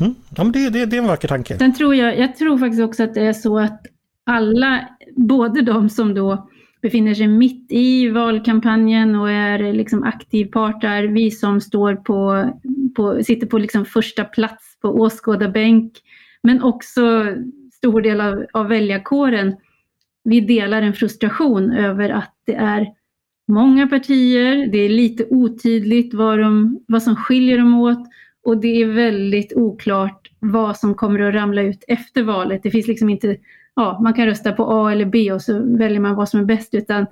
Mm. 0.00 0.14
Ja, 0.36 0.44
men 0.44 0.52
det, 0.52 0.70
det, 0.70 0.86
det 0.86 0.96
är 0.96 1.00
en 1.00 1.06
vacker 1.06 1.28
tanke. 1.28 1.58
Sen 1.58 1.74
tror 1.74 1.94
jag, 1.94 2.18
jag 2.18 2.36
tror 2.36 2.58
faktiskt 2.58 2.82
också 2.82 3.02
att 3.02 3.14
det 3.14 3.20
är 3.20 3.32
så 3.32 3.58
att 3.58 3.86
alla, 4.26 4.88
både 5.16 5.62
de 5.62 5.90
som 5.90 6.14
då 6.14 6.48
befinner 6.82 7.14
sig 7.14 7.28
mitt 7.28 7.66
i 7.72 8.08
valkampanjen 8.08 9.14
och 9.14 9.30
är 9.30 9.72
liksom 9.72 10.02
aktiv 10.02 10.46
part 10.46 10.80
där, 10.80 11.02
vi 11.02 11.30
som 11.30 11.60
står 11.60 11.94
på, 11.94 12.50
på 12.96 13.24
sitter 13.24 13.46
på 13.46 13.58
liksom 13.58 13.84
första 13.84 14.24
plats 14.24 14.78
på 14.80 14.88
åskådarbänk, 14.88 15.92
men 16.42 16.62
också 16.62 17.26
stor 17.72 18.00
del 18.00 18.20
av, 18.20 18.44
av 18.52 18.68
väljarkåren 18.68 19.56
vi 20.24 20.40
delar 20.40 20.82
en 20.82 20.92
frustration 20.92 21.72
över 21.72 22.10
att 22.10 22.34
det 22.46 22.54
är 22.54 22.86
många 23.48 23.86
partier, 23.86 24.66
det 24.66 24.78
är 24.78 24.88
lite 24.88 25.26
otydligt 25.30 26.14
vad, 26.14 26.38
de, 26.38 26.80
vad 26.88 27.02
som 27.02 27.16
skiljer 27.16 27.58
dem 27.58 27.74
åt 27.80 28.08
och 28.44 28.60
det 28.60 28.82
är 28.82 28.86
väldigt 28.86 29.52
oklart 29.56 30.30
vad 30.38 30.76
som 30.76 30.94
kommer 30.94 31.20
att 31.20 31.34
ramla 31.34 31.62
ut 31.62 31.84
efter 31.88 32.22
valet. 32.22 32.62
Det 32.62 32.70
finns 32.70 32.86
liksom 32.86 33.10
inte, 33.10 33.36
ja, 33.76 34.00
man 34.02 34.14
kan 34.14 34.26
rösta 34.26 34.52
på 34.52 34.64
A 34.64 34.92
eller 34.92 35.04
B 35.04 35.32
och 35.32 35.42
så 35.42 35.76
väljer 35.76 36.00
man 36.00 36.14
vad 36.14 36.28
som 36.28 36.40
är 36.40 36.44
bäst 36.44 36.74
utan 36.74 37.06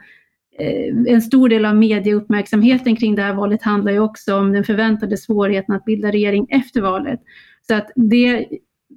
eh, 0.59 1.15
en 1.15 1.23
stor 1.23 1.49
del 1.49 1.65
av 1.65 1.77
medieuppmärksamheten 1.77 2.97
kring 2.97 3.15
det 3.15 3.23
här 3.23 3.35
valet 3.35 3.63
handlar 3.63 3.93
ju 3.93 3.99
också 3.99 4.37
om 4.37 4.53
den 4.53 4.65
förväntade 4.65 5.17
svårigheten 5.17 5.75
att 5.75 5.85
bilda 5.85 6.11
regering 6.11 6.47
efter 6.51 6.81
valet. 6.81 7.21
Så 7.67 7.75
att 7.75 7.91
det 7.97 8.47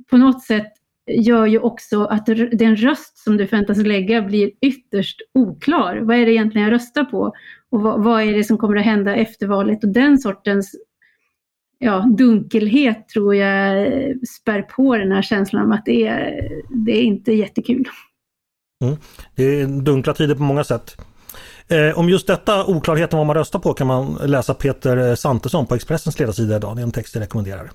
på 0.09 0.17
något 0.17 0.43
sätt 0.43 0.71
gör 1.07 1.45
ju 1.45 1.59
också 1.59 2.05
att 2.05 2.25
den 2.51 2.75
röst 2.75 3.17
som 3.17 3.37
du 3.37 3.47
förväntas 3.47 3.77
lägga 3.77 4.21
blir 4.21 4.51
ytterst 4.61 5.21
oklar. 5.33 5.97
Vad 5.97 6.17
är 6.17 6.25
det 6.25 6.31
egentligen 6.31 6.67
jag 6.67 6.73
röstar 6.73 7.03
på? 7.03 7.33
Och 7.69 7.81
vad, 7.81 8.03
vad 8.03 8.23
är 8.23 8.33
det 8.33 8.43
som 8.43 8.57
kommer 8.57 8.75
att 8.75 8.85
hända 8.85 9.15
efter 9.15 9.47
valet? 9.47 9.83
Och 9.83 9.89
den 9.89 10.17
sortens 10.17 10.75
ja, 11.79 12.05
dunkelhet 12.17 13.09
tror 13.09 13.35
jag 13.35 13.87
spär 14.27 14.61
på 14.61 14.97
den 14.97 15.11
här 15.11 15.21
känslan 15.21 15.65
om 15.65 15.71
att 15.71 15.85
det 15.85 16.07
är, 16.07 16.49
det 16.85 16.91
är 16.91 17.03
inte 17.03 17.33
jättekul. 17.33 17.85
Mm. 18.83 18.97
Det 19.35 19.43
är 19.43 19.67
dunkla 19.67 20.13
tider 20.13 20.35
på 20.35 20.43
många 20.43 20.63
sätt. 20.63 20.97
Eh, 21.67 21.99
om 21.99 22.09
just 22.09 22.27
detta 22.27 22.65
oklarheten 22.65 23.17
vad 23.17 23.27
man 23.27 23.35
röstar 23.35 23.59
på 23.59 23.73
kan 23.73 23.87
man 23.87 24.17
läsa 24.25 24.53
Peter 24.53 25.15
Santesson 25.15 25.67
på 25.67 25.75
Expressens 25.75 26.19
ledarsida 26.19 26.55
idag. 26.55 26.75
Det 26.75 26.81
är 26.81 26.83
en 26.83 26.91
text 26.91 27.15
jag 27.15 27.21
rekommenderar. 27.21 27.71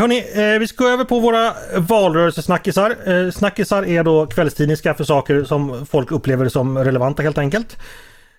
Hörni, 0.00 0.18
eh, 0.18 0.58
vi 0.58 0.66
ska 0.66 0.84
gå 0.84 0.90
över 0.90 1.04
på 1.04 1.20
våra 1.20 1.52
valrörelsesnackisar. 1.76 2.96
Eh, 3.06 3.30
snackisar 3.30 3.86
är 3.86 4.04
då 4.04 4.26
kvällstidningar 4.26 4.94
för 4.94 5.04
saker 5.04 5.44
som 5.44 5.86
folk 5.86 6.12
upplever 6.12 6.48
som 6.48 6.78
relevanta 6.78 7.22
helt 7.22 7.38
enkelt. 7.38 7.76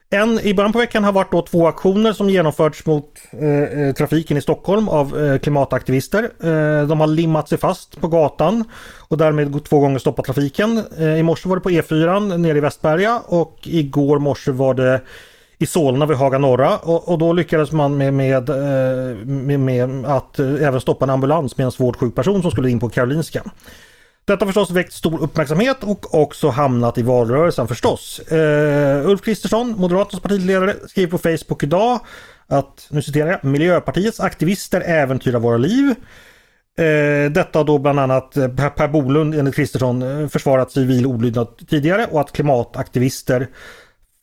En 0.09 0.39
i 0.39 0.53
början 0.53 0.73
på 0.73 0.79
veckan 0.79 1.03
har 1.03 1.11
varit 1.11 1.31
då 1.31 1.41
två 1.41 1.67
aktioner 1.67 2.13
som 2.13 2.29
genomförts 2.29 2.85
mot 2.85 3.05
eh, 3.41 3.49
eh 3.49 3.93
trafiken 3.93 4.37
i 4.37 4.41
Stockholm 4.41 4.89
av 4.89 5.25
eh, 5.25 5.39
klimataktivister. 5.39 6.23
Eh, 6.23 6.87
de 6.87 6.99
har 6.99 7.07
limmat 7.07 7.49
sig 7.49 7.57
fast 7.57 8.01
på 8.01 8.07
gatan 8.07 8.63
och 9.07 9.17
därmed 9.17 9.65
två 9.65 9.79
gånger 9.79 9.99
stoppat 9.99 10.25
trafiken. 10.25 10.83
Eh, 10.97 11.17
I 11.17 11.23
morse 11.23 11.49
var 11.49 11.55
det 11.55 11.61
på 11.61 11.69
E4 11.69 12.37
nere 12.37 12.57
i 12.57 12.61
Västberga 12.61 13.21
och 13.25 13.59
igår 13.63 14.19
morse 14.19 14.51
var 14.51 14.73
det 14.73 15.01
i 15.57 15.65
Solna 15.65 16.05
vid 16.05 16.17
Haga 16.17 16.37
norra 16.37 16.77
och, 16.77 17.09
och 17.09 17.17
då 17.17 17.33
lyckades 17.33 17.71
man 17.71 17.97
med, 17.97 18.13
med, 18.13 18.49
eh, 18.49 19.15
med, 19.25 19.59
med, 19.59 20.05
att 20.05 20.39
eh, 20.39 20.63
även 20.67 20.81
stoppa 20.81 21.05
en 21.05 21.09
ambulans 21.09 21.57
med 21.57 21.65
en 21.65 21.71
svårt 21.71 21.95
sjuk 21.95 22.15
person 22.15 22.41
som 22.41 22.51
skulle 22.51 22.69
in 22.69 22.79
på 22.79 22.89
Karolinska. 22.89 23.43
Detta 24.25 24.45
har 24.45 24.47
förstås 24.47 24.71
väckt 24.71 24.93
stor 24.93 25.23
uppmärksamhet 25.23 25.83
och 25.83 26.21
också 26.21 26.49
hamnat 26.49 26.97
i 26.97 27.01
valrörelsen 27.01 27.67
förstås. 27.67 28.21
Uh, 28.31 29.09
Ulf 29.09 29.21
Kristersson, 29.21 29.75
Moderaternas 29.77 30.21
partiledare, 30.21 30.75
skriver 30.87 31.11
på 31.11 31.17
Facebook 31.17 31.63
idag 31.63 31.99
att, 32.47 32.87
nu 32.89 33.01
citerar 33.01 33.31
jag, 33.31 33.43
Miljöpartiets 33.43 34.19
aktivister 34.19 34.81
äventyrar 34.81 35.39
våra 35.39 35.57
liv. 35.57 35.95
Uh, 36.79 37.31
detta 37.31 37.63
då 37.63 37.77
bland 37.77 37.99
annat 37.99 38.33
per 38.55 38.87
Bolund 38.87 39.35
enligt 39.35 39.55
Kristersson 39.55 40.29
försvarat 40.29 40.71
civil 40.71 41.05
olydnad 41.05 41.47
tidigare 41.69 42.07
och 42.11 42.21
att 42.21 42.31
klimataktivister 42.31 43.47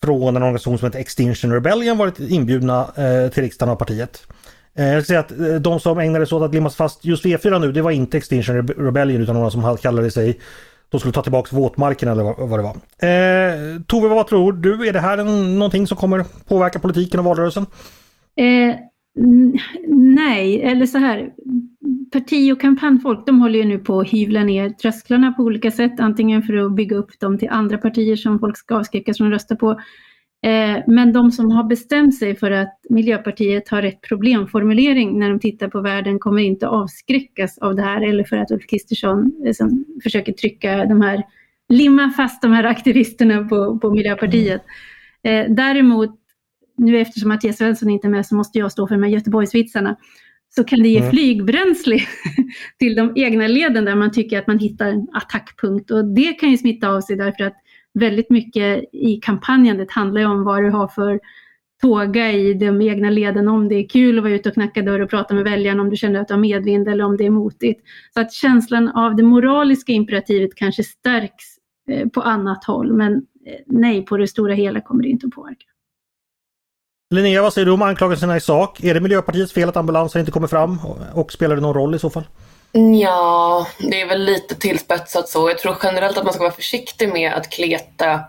från 0.02 0.36
en 0.36 0.42
organisation 0.42 0.78
som 0.78 0.86
heter 0.86 0.98
Extinction 0.98 1.52
Rebellion 1.52 1.98
varit 1.98 2.20
inbjudna 2.20 2.80
eh, 2.80 3.30
till 3.30 3.42
riksdagen 3.42 3.72
av 3.72 3.76
partiet. 3.76 4.26
Eh, 4.74 4.86
jag 4.86 5.04
ska 5.04 5.06
säga 5.06 5.20
att 5.20 5.30
eh, 5.30 5.54
de 5.60 5.80
som 5.80 5.98
ägnade 5.98 6.26
sig 6.26 6.36
åt 6.36 6.42
att 6.42 6.54
limmas 6.54 6.76
fast 6.76 7.04
just 7.04 7.26
e 7.26 7.36
V4 7.36 7.58
nu, 7.58 7.72
det 7.72 7.82
var 7.82 7.90
inte 7.90 8.18
Extinction 8.18 8.68
Rebellion 8.68 9.22
utan 9.22 9.34
några 9.34 9.50
som 9.50 9.76
kallade 9.76 10.10
sig 10.10 10.38
de 10.92 10.98
skulle 10.98 11.12
ta 11.12 11.22
tillbaka 11.22 11.56
våtmarken 11.56 12.08
eller 12.08 12.22
vad 12.22 12.58
det 12.58 12.62
var. 12.62 12.76
Eh, 13.08 13.80
Tove, 13.86 14.08
vad 14.08 14.26
tror 14.26 14.52
du? 14.52 14.88
Är 14.88 14.92
det 14.92 15.00
här 15.00 15.18
en, 15.18 15.58
någonting 15.58 15.86
som 15.86 15.96
kommer 15.96 16.24
påverka 16.48 16.78
politiken 16.78 17.20
och 17.20 17.26
valrörelsen? 17.26 17.66
Eh, 18.36 18.76
Mm, 19.18 19.56
nej, 20.14 20.62
eller 20.62 20.86
så 20.86 20.98
här 20.98 21.32
parti 22.12 22.52
och 22.52 22.60
kampanjfolk 22.60 23.26
de 23.26 23.40
håller 23.40 23.58
ju 23.58 23.64
nu 23.64 23.78
på 23.78 24.00
att 24.00 24.08
hyvla 24.10 24.44
ner 24.44 24.70
trösklarna 24.70 25.32
på 25.32 25.42
olika 25.42 25.70
sätt, 25.70 26.00
antingen 26.00 26.42
för 26.42 26.56
att 26.56 26.72
bygga 26.72 26.96
upp 26.96 27.20
dem 27.20 27.38
till 27.38 27.48
andra 27.48 27.78
partier 27.78 28.16
som 28.16 28.38
folk 28.38 28.56
ska 28.56 28.76
avskräckas 28.76 29.16
från 29.16 29.26
att 29.26 29.32
rösta 29.32 29.56
på. 29.56 29.70
Eh, 30.44 30.82
men 30.86 31.12
de 31.12 31.30
som 31.30 31.50
har 31.50 31.64
bestämt 31.64 32.14
sig 32.14 32.36
för 32.36 32.50
att 32.50 32.80
Miljöpartiet 32.90 33.68
har 33.68 33.82
rätt 33.82 34.00
problemformulering 34.00 35.18
när 35.18 35.30
de 35.30 35.40
tittar 35.40 35.68
på 35.68 35.80
världen 35.80 36.18
kommer 36.18 36.42
inte 36.42 36.68
avskräckas 36.68 37.58
av 37.58 37.74
det 37.76 37.82
här 37.82 38.02
eller 38.02 38.24
för 38.24 38.36
att 38.36 38.50
Ulf 38.50 38.66
Kristersson 38.66 39.32
eh, 39.46 39.66
försöker 40.02 40.32
trycka 40.32 40.84
de 40.84 41.00
här, 41.00 41.22
limma 41.68 42.10
fast 42.10 42.42
de 42.42 42.52
här 42.52 42.64
aktivisterna 42.64 43.44
på, 43.44 43.78
på 43.78 43.90
Miljöpartiet. 43.90 44.62
Eh, 45.22 45.46
däremot, 45.48 46.10
nu 46.76 47.00
eftersom 47.00 47.28
Mattias 47.28 47.56
Svensson 47.56 47.90
inte 47.90 48.06
är 48.06 48.10
med 48.10 48.26
så 48.26 48.34
måste 48.34 48.58
jag 48.58 48.72
stå 48.72 48.86
för 48.86 48.94
de 48.94 49.02
här 49.02 49.10
Göteborgsvitsarna 49.10 49.96
så 50.54 50.64
kan 50.64 50.82
det 50.82 50.88
ge 50.88 50.98
mm. 50.98 51.10
flygbränsle 51.10 51.98
till 52.78 52.94
de 52.94 53.12
egna 53.16 53.46
leden 53.46 53.84
där 53.84 53.94
man 53.94 54.12
tycker 54.12 54.38
att 54.38 54.46
man 54.46 54.58
hittar 54.58 54.88
en 54.88 55.08
attackpunkt. 55.12 55.90
Och 55.90 56.04
det 56.04 56.32
kan 56.32 56.50
ju 56.50 56.58
smitta 56.58 56.88
av 56.88 57.00
sig 57.00 57.16
därför 57.16 57.44
att 57.44 57.56
väldigt 57.94 58.30
mycket 58.30 58.84
i 58.92 59.20
kampanjandet 59.22 59.90
handlar 59.90 60.20
ju 60.20 60.26
om 60.26 60.44
vad 60.44 60.62
du 60.62 60.70
har 60.70 60.88
för 60.88 61.20
tåga 61.82 62.32
i 62.32 62.54
de 62.54 62.82
egna 62.82 63.10
leden, 63.10 63.48
om 63.48 63.68
det 63.68 63.74
är 63.74 63.88
kul 63.88 64.18
att 64.18 64.24
vara 64.24 64.34
ute 64.34 64.48
och 64.48 64.54
knacka 64.54 64.82
dörr 64.82 65.00
och 65.00 65.10
prata 65.10 65.34
med 65.34 65.44
väljarna, 65.44 65.82
om 65.82 65.90
du 65.90 65.96
känner 65.96 66.20
att 66.20 66.28
du 66.28 66.34
har 66.34 66.40
medvind 66.40 66.88
eller 66.88 67.04
om 67.04 67.16
det 67.16 67.26
är 67.26 67.30
motigt. 67.30 67.80
Så 68.14 68.20
att 68.20 68.32
känslan 68.32 68.88
av 68.88 69.16
det 69.16 69.22
moraliska 69.22 69.92
imperativet 69.92 70.54
kanske 70.54 70.84
stärks 70.84 71.44
eh, 71.90 72.08
på 72.08 72.20
annat 72.20 72.64
håll, 72.64 72.92
men 72.92 73.12
eh, 73.14 73.60
nej, 73.66 74.04
på 74.04 74.16
det 74.16 74.28
stora 74.28 74.54
hela 74.54 74.80
kommer 74.80 75.02
det 75.02 75.08
inte 75.08 75.26
att 75.26 75.32
påverka. 75.32 75.66
Linnea, 77.12 77.42
vad 77.42 77.52
säger 77.52 77.66
du 77.66 77.72
om 77.72 77.82
anklagelserna 77.82 78.36
i 78.36 78.40
sak? 78.40 78.84
Är 78.84 78.94
det 78.94 79.00
Miljöpartiets 79.00 79.52
fel 79.52 79.68
att 79.68 79.76
ambulansen 79.76 80.20
inte 80.20 80.32
kommer 80.32 80.46
fram 80.48 80.78
och 81.14 81.32
spelar 81.32 81.54
det 81.56 81.62
någon 81.62 81.74
roll 81.74 81.94
i 81.94 81.98
så 81.98 82.10
fall? 82.10 82.24
Ja, 83.00 83.66
det 83.78 84.00
är 84.00 84.08
väl 84.08 84.24
lite 84.24 84.54
tillspetsat 84.54 85.28
så. 85.28 85.48
Jag 85.48 85.58
tror 85.58 85.76
generellt 85.82 86.18
att 86.18 86.24
man 86.24 86.32
ska 86.32 86.42
vara 86.42 86.52
försiktig 86.52 87.12
med 87.12 87.32
att 87.32 87.50
kleta 87.50 88.20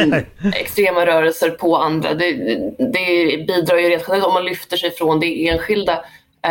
um, 0.00 0.14
extrema 0.54 1.06
rörelser 1.06 1.50
på 1.50 1.76
andra. 1.76 2.14
Det, 2.14 2.32
det 2.78 3.46
bidrar 3.46 3.78
ju 3.78 3.88
rent 3.88 4.02
generellt 4.06 4.26
om 4.26 4.34
man 4.34 4.44
lyfter 4.44 4.76
sig 4.76 4.90
från 4.90 5.20
det 5.20 5.48
enskilda 5.48 6.04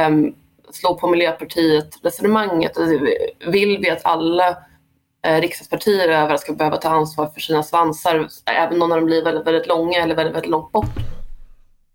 um, 0.07 0.35
slå 0.71 0.95
på 0.95 1.07
Miljöpartiet 1.07 1.89
resonemanget. 2.03 2.71
Vill 3.47 3.77
vi 3.77 3.89
att 3.89 4.05
alla 4.05 4.57
Eh, 5.21 5.41
riksdagspartier 5.41 6.09
över 6.09 6.37
ska 6.37 6.53
behöva 6.53 6.77
ta 6.77 6.89
ansvar 6.89 7.27
för 7.27 7.39
sina 7.39 7.63
svansar, 7.63 8.27
även 8.45 8.81
om 8.81 8.89
de 8.89 9.05
blir 9.05 9.23
väldigt, 9.23 9.47
väldigt 9.47 9.67
långa 9.67 9.97
eller 9.97 10.15
väldigt, 10.15 10.35
väldigt 10.35 10.51
långt 10.51 10.71
bort. 10.71 10.95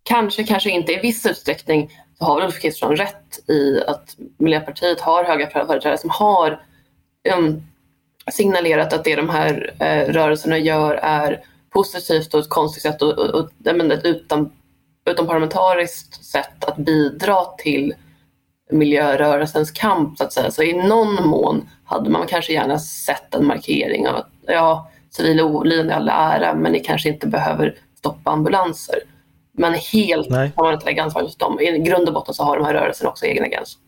Kanske, 0.02 0.44
kanske 0.44 0.70
inte. 0.70 0.92
I 0.92 1.00
viss 1.00 1.26
utsträckning 1.26 1.90
så 2.18 2.24
har 2.24 2.36
väl 2.36 2.46
Ulf 2.46 2.60
Kristersson 2.60 2.96
rätt 2.96 3.48
i 3.48 3.82
att 3.86 4.16
Miljöpartiet 4.38 5.00
har 5.00 5.24
höga 5.24 5.50
företrädare 5.50 5.98
som 5.98 6.10
har 6.10 6.62
um, 7.36 7.62
signalerat 8.32 8.92
att 8.92 9.04
det 9.04 9.16
de 9.16 9.28
här 9.28 9.74
eh, 9.78 10.12
rörelserna 10.12 10.58
gör 10.58 10.94
är 10.94 11.44
positivt 11.70 12.34
och 12.34 12.40
ett 12.40 12.48
konstigt 12.48 12.82
sätt 12.82 13.02
och, 13.02 13.18
och, 13.18 13.30
och 13.34 13.50
ett 13.66 14.04
utan, 14.04 14.52
utomparlamentariskt 15.10 16.24
sätt 16.24 16.64
att 16.64 16.76
bidra 16.76 17.44
till 17.44 17.94
miljörörelsens 18.70 19.70
kamp 19.70 20.18
så 20.18 20.24
att 20.24 20.32
säga. 20.32 20.50
Så 20.50 20.62
i 20.62 20.72
någon 20.72 21.28
mån 21.28 21.68
hade 21.84 22.10
man 22.10 22.26
kanske 22.26 22.52
gärna 22.52 22.78
sett 22.78 23.34
en 23.34 23.46
markering 23.46 24.08
av 24.08 24.16
att 24.16 24.30
ja, 24.46 24.90
civila 25.10 25.44
olydnad 25.44 25.86
i 25.86 25.92
all 25.92 26.08
ära, 26.08 26.54
men 26.54 26.72
ni 26.72 26.80
kanske 26.80 27.08
inte 27.08 27.26
behöver 27.26 27.74
stoppa 27.98 28.30
ambulanser. 28.30 28.98
Men 29.52 29.74
helt 29.74 30.30
Nej. 30.30 30.52
kan 30.56 30.64
man 30.64 30.74
inte 30.74 30.86
lägga 30.86 31.02
ansvaret 31.02 31.26
hos 31.26 31.36
dem. 31.36 31.60
I 31.60 31.78
grund 31.78 32.08
och 32.08 32.14
botten 32.14 32.34
så 32.34 32.44
har 32.44 32.56
de 32.56 32.66
här 32.66 32.74
rörelserna 32.74 33.10
också 33.10 33.26
egna 33.26 33.48
gränser. 33.48 33.80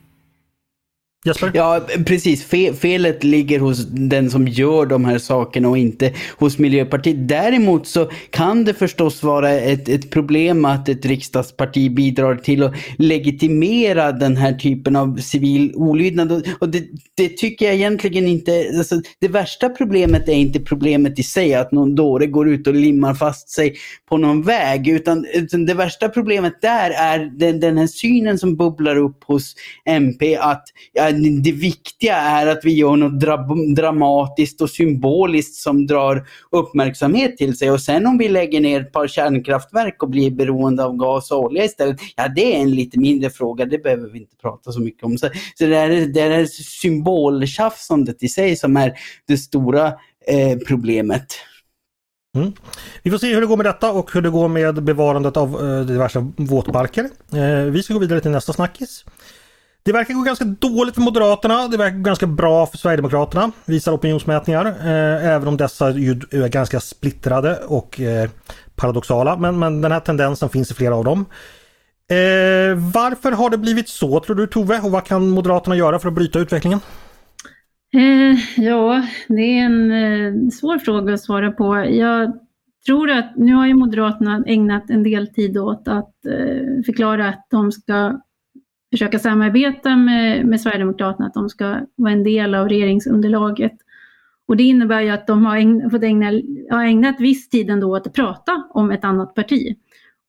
Jesper? 1.27 1.51
Ja, 1.55 1.87
precis. 2.07 2.45
felet 2.81 3.25
ligger 3.25 3.59
hos 3.59 3.87
den 3.87 4.31
som 4.31 4.49
gör 4.49 4.87
de 4.87 5.05
här 5.05 5.19
sakerna 5.19 5.69
och 5.69 5.79
inte 5.79 6.13
hos 6.39 6.59
Miljöpartiet. 6.59 7.29
Däremot 7.29 7.87
så 7.87 8.11
kan 8.31 8.65
det 8.65 8.75
förstås 8.75 9.23
vara 9.23 9.51
ett, 9.51 9.89
ett 9.89 10.11
problem 10.11 10.65
att 10.65 10.89
ett 10.89 11.07
riksdagsparti 11.07 11.95
bidrar 11.95 12.37
till 12.37 12.63
att 12.63 12.75
legitimera 12.99 14.13
den 14.13 14.37
här 14.37 14.53
typen 14.53 14.97
av 14.97 15.17
civil 15.17 15.73
olydnad. 15.75 16.49
Och 16.59 16.69
det, 16.69 16.85
det 17.15 17.29
tycker 17.29 17.67
jag 17.67 17.75
egentligen 17.75 18.27
inte... 18.27 18.71
Alltså, 18.77 19.01
det 19.21 19.29
värsta 19.29 19.69
problemet 19.69 20.29
är 20.29 20.33
inte 20.33 20.61
problemet 20.61 21.19
i 21.19 21.23
sig, 21.23 21.55
att 21.55 21.73
någon 21.73 21.95
dåre 21.95 22.27
går 22.27 22.49
ut 22.49 22.67
och 22.67 22.75
limmar 22.75 23.15
fast 23.15 23.51
sig 23.51 23.75
på 24.09 24.17
någon 24.17 24.43
väg. 24.43 24.89
Utan, 24.89 25.27
utan 25.35 25.67
det 25.67 25.75
värsta 25.75 26.09
problemet 26.09 26.63
där 26.63 26.91
är 26.91 27.19
den, 27.39 27.61
den 27.61 27.79
här 27.79 27.87
synen 27.87 28.39
som 28.39 28.57
bubblar 28.57 28.97
upp 28.97 29.25
hos 29.25 29.55
MP 29.85 30.37
att 30.37 30.65
ja, 30.93 31.14
det 31.43 31.53
viktiga 31.53 32.17
är 32.17 32.47
att 32.47 32.61
vi 32.65 32.73
gör 32.73 32.97
något 32.97 33.21
dra 33.21 33.37
dramatiskt 33.77 34.61
och 34.61 34.71
symboliskt 34.71 35.55
som 35.55 35.87
drar 35.87 36.27
uppmärksamhet 36.51 37.37
till 37.37 37.57
sig. 37.59 37.71
Och 37.71 37.81
sen 37.81 38.07
om 38.07 38.19
vi 38.19 38.29
lägger 38.29 38.61
ner 38.61 38.81
ett 38.81 38.93
par 38.93 39.09
kärnkraftverk 39.09 40.03
och 40.03 40.11
blir 40.11 40.31
beroende 40.31 40.85
av 40.85 40.97
gas 40.97 41.31
och 41.31 41.39
olja 41.39 41.65
istället, 41.65 41.97
ja 42.17 42.29
det 42.29 42.57
är 42.57 42.61
en 42.61 42.71
lite 42.71 42.99
mindre 42.99 43.31
fråga, 43.31 43.65
det 43.65 43.79
behöver 43.79 44.09
vi 44.09 44.19
inte 44.19 44.37
prata 44.37 44.73
så 44.73 44.81
mycket 44.81 45.05
om. 45.05 45.19
Så, 45.19 45.29
så 45.59 45.67
det, 45.67 45.77
är, 45.77 46.07
det 46.07 46.21
är 46.21 46.47
symboltjafsandet 46.47 48.23
i 48.23 48.29
sig 48.29 48.57
som 48.57 48.77
är 48.77 48.93
det 49.29 49.37
stora 49.37 49.87
eh, 50.27 50.59
problemet. 50.67 51.27
Mm. 52.37 52.53
Vi 53.03 53.11
får 53.11 53.19
se 53.19 53.35
hur 53.35 53.41
det 53.41 53.47
går 53.47 53.57
med 53.57 53.67
detta 53.67 53.93
och 53.93 54.13
hur 54.13 54.23
det 54.23 54.31
går 54.31 54.49
med 54.49 54.83
bevarandet 54.83 55.37
av 55.37 55.49
eh, 55.49 55.87
diverse 55.87 56.27
våtmarker. 56.37 57.05
Eh, 57.33 57.71
vi 57.71 57.83
ska 57.83 57.95
gå 57.95 58.01
vidare 58.01 58.21
till 58.21 58.31
nästa 58.31 58.53
snackis. 58.53 59.05
Det 59.85 59.93
verkar 59.93 60.15
gå 60.15 60.23
ganska 60.23 60.45
dåligt 60.45 60.95
för 60.95 61.03
Moderaterna. 61.03 61.69
Det 61.69 61.77
verkar 61.77 61.97
gå 61.97 62.03
ganska 62.03 62.27
bra 62.27 62.67
för 62.67 62.79
Sverigedemokraterna, 62.79 63.53
visar 63.65 63.93
opinionsmätningar. 63.93 64.67
Eh, 64.67 65.27
även 65.27 65.49
om 65.49 65.57
dessa 65.57 65.89
är 65.89 66.49
ganska 66.49 66.81
splittrade 66.81 67.59
och 67.67 68.01
eh, 68.01 68.31
paradoxala. 68.77 69.37
Men, 69.37 69.59
men 69.59 69.81
den 69.81 69.93
här 69.93 70.01
tendensen 70.01 70.49
finns 70.49 70.71
i 70.71 70.75
flera 70.75 70.97
av 70.97 71.05
dem. 71.05 71.21
Eh, 72.11 72.77
varför 72.95 73.33
har 73.33 73.51
det 73.51 73.59
blivit 73.59 73.89
så 73.89 74.21
tror 74.21 74.37
du 74.37 74.47
Tove 74.47 74.81
och 74.81 74.91
vad 74.91 75.05
kan 75.05 75.29
Moderaterna 75.29 75.77
göra 75.77 75.99
för 75.99 76.09
att 76.09 76.15
bryta 76.15 76.39
utvecklingen? 76.39 76.81
Eh, 77.95 78.65
ja, 78.65 79.07
det 79.29 79.59
är 79.59 79.65
en 79.65 79.91
eh, 79.91 80.51
svår 80.51 80.79
fråga 80.79 81.15
att 81.15 81.21
svara 81.21 81.53
på. 81.53 81.77
Jag 81.77 82.39
tror 82.87 83.11
att 83.11 83.37
nu 83.37 83.55
har 83.55 83.67
ju 83.67 83.75
Moderaterna 83.75 84.45
ägnat 84.47 84.91
en 84.91 85.03
del 85.03 85.29
tid 85.29 85.59
åt 85.59 85.89
att 85.89 86.27
eh, 86.27 86.85
förklara 86.87 87.29
att 87.29 87.47
de 87.51 87.73
ska 87.73 88.21
försöka 88.95 89.19
samarbeta 89.19 89.97
med, 89.97 90.47
med 90.47 90.61
Sverigedemokraterna, 90.61 91.27
att 91.27 91.35
de 91.35 91.49
ska 91.49 91.81
vara 91.97 92.13
en 92.13 92.25
del 92.25 92.55
av 92.55 92.69
regeringsunderlaget. 92.69 93.73
Och 94.47 94.57
det 94.57 94.63
innebär 94.63 95.01
ju 95.01 95.11
att 95.11 95.27
de 95.27 95.47
har 95.47 95.57
ägn, 95.57 95.91
fått 95.91 96.03
ägna, 96.03 96.27
har 96.71 96.85
ägnat 96.85 97.21
viss 97.21 97.49
tid 97.49 97.71
ändå 97.71 97.97
att 97.97 98.13
prata 98.13 98.65
om 98.71 98.91
ett 98.91 99.05
annat 99.05 99.35
parti. 99.35 99.77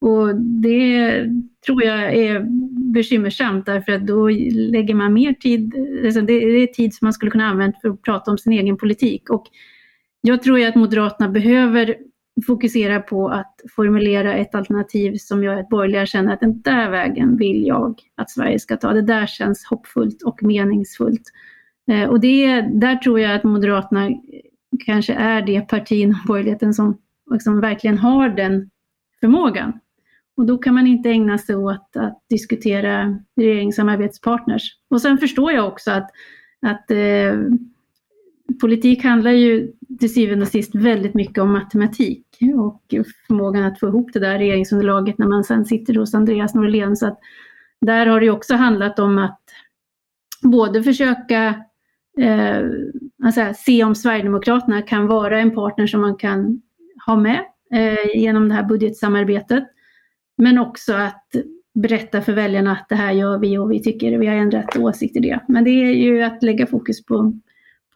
Och 0.02 0.36
det 0.36 1.26
tror 1.66 1.84
jag 1.84 2.14
är 2.14 2.46
bekymmersamt 2.94 3.66
därför 3.66 3.92
att 3.92 4.08
då 4.08 4.30
lägger 4.52 4.94
man 4.94 5.14
mer 5.14 5.34
tid, 5.34 5.74
alltså 6.06 6.22
det 6.22 6.34
är 6.34 6.68
tid 6.68 6.94
som 6.94 7.06
man 7.06 7.14
skulle 7.14 7.32
kunna 7.32 7.46
använda 7.46 7.78
för 7.82 7.90
att 7.90 8.02
prata 8.02 8.32
om 8.32 8.38
sin 8.38 8.54
egen 8.54 8.78
politik. 8.78 9.30
Och 9.30 9.46
jag 10.22 10.44
tror 10.44 10.60
ju 10.60 10.66
att 10.66 10.76
Moderaterna 10.76 11.30
behöver 11.30 11.96
fokusera 12.48 13.00
på 13.00 13.30
att 13.30 13.62
formulera 13.76 14.34
ett 14.34 14.56
alternativ 14.56 15.18
som 15.18 15.44
gör 15.44 15.56
att 15.56 15.70
borgerliga 15.70 16.06
känner 16.06 16.34
att 16.34 16.40
den 16.40 16.62
där 16.62 16.90
vägen 16.90 17.38
vill 17.38 17.68
jag 17.68 18.00
att 18.16 18.30
Sverige 18.30 18.60
ska 18.60 18.78
ta. 18.78 18.94
Det 18.94 19.02
där 19.02 19.26
känns 19.26 19.66
hoppfullt 19.66 20.24
och 20.24 20.44
meningsfullt. 20.44 21.32
Eh, 21.92 22.10
och 22.10 22.20
det, 22.20 22.62
där 22.62 22.96
tror 22.96 23.20
jag 23.20 23.36
att 23.36 23.44
Moderaterna 23.44 24.10
kanske 24.86 25.14
är 25.14 25.42
det 25.42 25.62
parti 25.62 25.92
inom 25.92 26.20
borgerligheten 26.28 26.74
som 26.74 26.98
liksom 27.32 27.62
verkligen 27.62 27.98
har 27.98 28.30
den 28.30 28.70
förmågan. 29.20 29.80
Och 30.38 30.46
då 30.46 30.58
kan 30.58 30.74
man 30.74 30.88
inte 30.88 31.10
ägna 31.10 31.38
sig 31.38 31.56
åt 31.56 31.96
att 31.96 32.24
diskutera 32.30 33.20
regeringssamarbetspartners. 33.36 34.64
Och 34.90 35.02
sen 35.02 35.18
förstår 35.18 35.52
jag 35.52 35.68
också 35.68 35.92
att, 35.92 36.10
att 36.62 36.92
eh, 36.92 37.34
politik 38.60 39.04
handlar 39.04 39.32
ju 39.32 39.72
till 40.00 40.14
syvende 40.14 40.46
och 40.46 40.52
sist 40.52 40.76
väldigt 40.76 41.14
mycket 41.14 41.38
om 41.38 41.52
matematik 41.52 42.26
och 42.58 42.82
förmågan 43.28 43.64
att 43.64 43.80
få 43.80 43.88
ihop 43.88 44.14
det 44.14 44.20
där 44.20 44.38
regeringsunderlaget 44.38 45.18
när 45.18 45.28
man 45.28 45.44
sen 45.44 45.66
sitter 45.66 45.96
hos 45.96 46.14
Andreas 46.14 46.56
Norlén. 46.56 46.96
Så 46.96 47.08
att 47.08 47.20
där 47.82 48.06
har 48.06 48.20
det 48.20 48.30
också 48.30 48.54
handlat 48.54 49.00
om 49.00 49.18
att 49.18 49.42
både 50.42 50.84
försöka 50.84 51.48
eh, 52.20 52.60
alltså, 53.24 53.54
se 53.56 53.84
om 53.84 53.96
Sverigedemokraterna 53.96 54.82
kan 54.82 55.08
vara 55.08 55.40
en 55.40 55.56
partner 55.56 55.88
som 55.88 56.02
man 56.02 56.16
kan 56.16 56.62
ha 57.06 57.16
med 57.16 57.40
eh, 57.74 58.22
genom 58.22 58.50
det 58.50 58.56
här 58.56 58.64
budgetsamarbetet. 58.64 59.64
Men 60.38 60.60
också 60.60 60.94
att 60.94 61.36
berätta 61.74 62.22
för 62.22 62.34
väljarna 62.34 62.72
att 62.72 62.90
det 62.90 62.96
här 62.96 63.12
gör 63.12 63.40
vi 63.40 63.58
och 63.58 63.72
vi 63.72 63.84
tycker 63.84 64.18
vi 64.18 64.28
har 64.28 64.36
ändrat 64.36 64.78
åsikt 64.78 65.16
i 65.16 65.20
det. 65.20 65.40
Men 65.48 65.64
det 65.64 65.70
är 65.70 65.94
ju 65.94 66.24
att 66.24 66.44
lägga 66.44 66.68
fokus 66.68 67.06
på, 67.06 67.40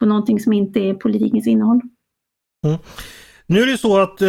på 0.00 0.06
någonting 0.06 0.40
som 0.40 0.52
inte 0.52 0.80
är 0.80 0.94
politikens 0.94 1.46
innehåll. 1.46 1.80
Mm. 2.66 2.78
Nu 3.46 3.62
är 3.62 3.66
det 3.66 3.78
så 3.78 3.98
att 3.98 4.22
eh, 4.22 4.28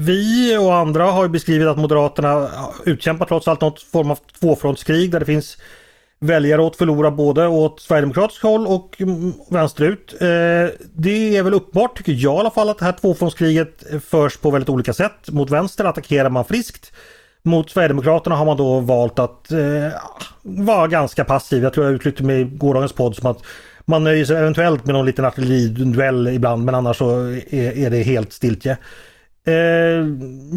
vi 0.00 0.56
och 0.58 0.74
andra 0.74 1.04
har 1.04 1.28
beskrivit 1.28 1.68
att 1.68 1.78
Moderaterna 1.78 2.48
utkämpar 2.84 3.26
trots 3.26 3.48
allt 3.48 3.60
något 3.60 3.82
form 3.82 4.10
av 4.10 4.18
tvåfrontskrig 4.40 5.10
där 5.10 5.20
det 5.20 5.26
finns 5.26 5.56
väljare 6.18 6.66
att 6.66 6.76
förlora 6.76 7.10
både 7.10 7.46
åt 7.46 7.80
Sverigedemokratiskt 7.80 8.42
håll 8.42 8.66
och 8.66 9.00
mm, 9.00 9.32
vänsterut. 9.50 10.14
Eh, 10.20 10.86
det 10.94 11.36
är 11.36 11.42
väl 11.42 11.54
uppenbart, 11.54 11.96
tycker 11.96 12.12
jag 12.12 12.36
i 12.36 12.40
alla 12.40 12.50
fall, 12.50 12.68
att 12.68 12.78
det 12.78 12.84
här 12.84 12.92
tvåfrontskriget 12.92 14.04
förs 14.04 14.36
på 14.36 14.50
väldigt 14.50 14.68
olika 14.68 14.92
sätt. 14.92 15.30
Mot 15.30 15.50
vänster 15.50 15.84
attackerar 15.84 16.30
man 16.30 16.44
friskt. 16.44 16.92
Mot 17.42 17.70
Sverigedemokraterna 17.70 18.36
har 18.36 18.46
man 18.46 18.56
då 18.56 18.80
valt 18.80 19.18
att 19.18 19.52
eh, 19.52 19.88
vara 20.42 20.86
ganska 20.86 21.24
passiv. 21.24 21.62
Jag 21.62 21.72
tror 21.72 21.86
jag 21.86 21.94
uttryckte 21.94 22.22
mig 22.22 22.40
i 22.40 22.44
gårdagens 22.44 22.92
podd 22.92 23.16
som 23.16 23.30
att 23.30 23.42
man 23.86 24.04
nöjer 24.04 24.24
sig 24.24 24.36
eventuellt 24.36 24.86
med 24.86 24.94
någon 24.94 25.06
liten 25.06 25.24
artilleriduell 25.24 26.28
ibland 26.28 26.64
men 26.64 26.74
annars 26.74 26.96
så 26.96 27.18
är, 27.50 27.78
är 27.78 27.90
det 27.90 28.02
helt 28.02 28.32
stiltje. 28.32 28.76
Eh, 29.46 30.06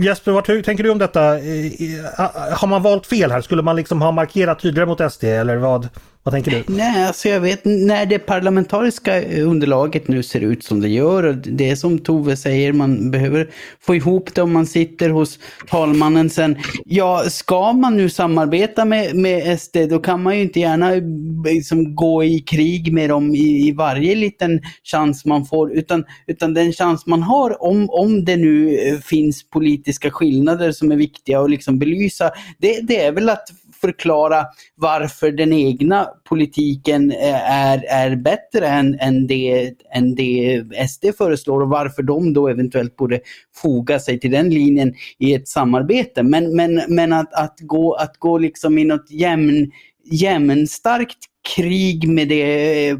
Jesper, 0.03 0.31
vad 0.31 0.45
tänker 0.45 0.83
du 0.83 0.89
om 0.89 0.97
detta? 0.97 1.37
Eh, 1.37 2.53
har 2.53 2.67
man 2.67 2.81
valt 2.81 3.05
fel 3.05 3.31
här? 3.31 3.41
Skulle 3.41 3.61
man 3.61 3.75
liksom 3.75 4.01
ha 4.01 4.11
markerat 4.11 4.59
tydligare 4.59 4.89
mot 4.89 5.13
SD 5.13 5.23
eller 5.23 5.57
vad? 5.57 5.89
Vad 6.29 6.43
tänker 6.43 6.51
du? 6.51 6.73
Nej, 6.75 7.05
alltså 7.05 7.29
jag 7.29 7.39
vet 7.39 7.65
när 7.65 8.05
det 8.05 8.19
parlamentariska 8.19 9.21
eh, 9.21 9.49
underlaget 9.49 10.07
nu 10.07 10.23
ser 10.23 10.41
ut 10.41 10.63
som 10.63 10.81
det 10.81 10.89
gör 10.89 11.23
och 11.23 11.35
det 11.35 11.69
är 11.69 11.75
som 11.75 11.99
Tove 11.99 12.37
säger, 12.37 12.73
man 12.73 13.11
behöver 13.11 13.49
få 13.81 13.95
ihop 13.95 14.35
det 14.35 14.41
om 14.41 14.53
man 14.53 14.65
sitter 14.65 15.09
hos 15.09 15.39
talmannen 15.69 16.29
sen. 16.29 16.57
Ja, 16.85 17.23
ska 17.29 17.73
man 17.73 17.97
nu 17.97 18.09
samarbeta 18.09 18.85
med, 18.85 19.15
med 19.15 19.59
SD 19.59 19.77
då 19.89 19.99
kan 19.99 20.23
man 20.23 20.35
ju 20.35 20.41
inte 20.41 20.59
gärna 20.59 20.95
eh, 20.95 21.03
liksom, 21.45 21.95
gå 21.95 22.23
i 22.23 22.39
krig 22.39 22.93
med 22.93 23.09
dem 23.09 23.35
i, 23.35 23.67
i 23.67 23.71
varje 23.71 24.15
liten 24.15 24.61
chans 24.83 25.25
man 25.25 25.45
får 25.45 25.71
utan, 25.71 26.05
utan 26.27 26.53
den 26.53 26.73
chans 26.73 27.05
man 27.05 27.23
har 27.23 27.63
om, 27.63 27.89
om 27.89 28.25
det 28.25 28.37
nu 28.37 28.77
eh, 28.77 28.99
finns 28.99 29.49
politiska 29.49 30.11
skillnader 30.11 30.71
som 30.71 30.91
är 30.91 30.95
viktiga 30.95 31.39
att 31.39 31.49
liksom 31.49 31.79
belysa, 31.79 32.31
det, 32.57 32.79
det 32.81 33.01
är 33.01 33.11
väl 33.11 33.29
att 33.29 33.49
förklara 33.81 34.45
varför 34.75 35.31
den 35.31 35.53
egna 35.53 36.07
politiken 36.29 37.11
eh, 37.11 37.51
är, 37.51 37.83
är 37.89 38.15
bättre 38.15 38.67
än, 38.67 38.99
än, 38.99 39.27
det, 39.27 39.73
än 39.93 40.15
det 40.15 40.63
SD 40.89 41.05
föreslår 41.17 41.61
och 41.61 41.69
varför 41.69 42.03
de 42.03 42.33
då 42.33 42.47
eventuellt 42.47 42.95
borde 42.95 43.19
foga 43.55 43.99
sig 43.99 44.19
till 44.19 44.31
den 44.31 44.49
linjen 44.49 44.93
i 45.17 45.33
ett 45.33 45.47
samarbete. 45.47 46.23
Men, 46.23 46.55
men, 46.55 46.81
men 46.87 47.13
att, 47.13 47.33
att, 47.33 47.55
gå, 47.59 47.93
att 47.93 48.17
gå 48.17 48.37
liksom 48.37 48.77
i 48.77 48.85
något 48.85 49.11
jämn, 49.11 49.71
jämnstarkt 50.11 51.17
krig 51.55 52.07
med 52.07 52.27
det 52.27 52.89
eh, 52.89 52.97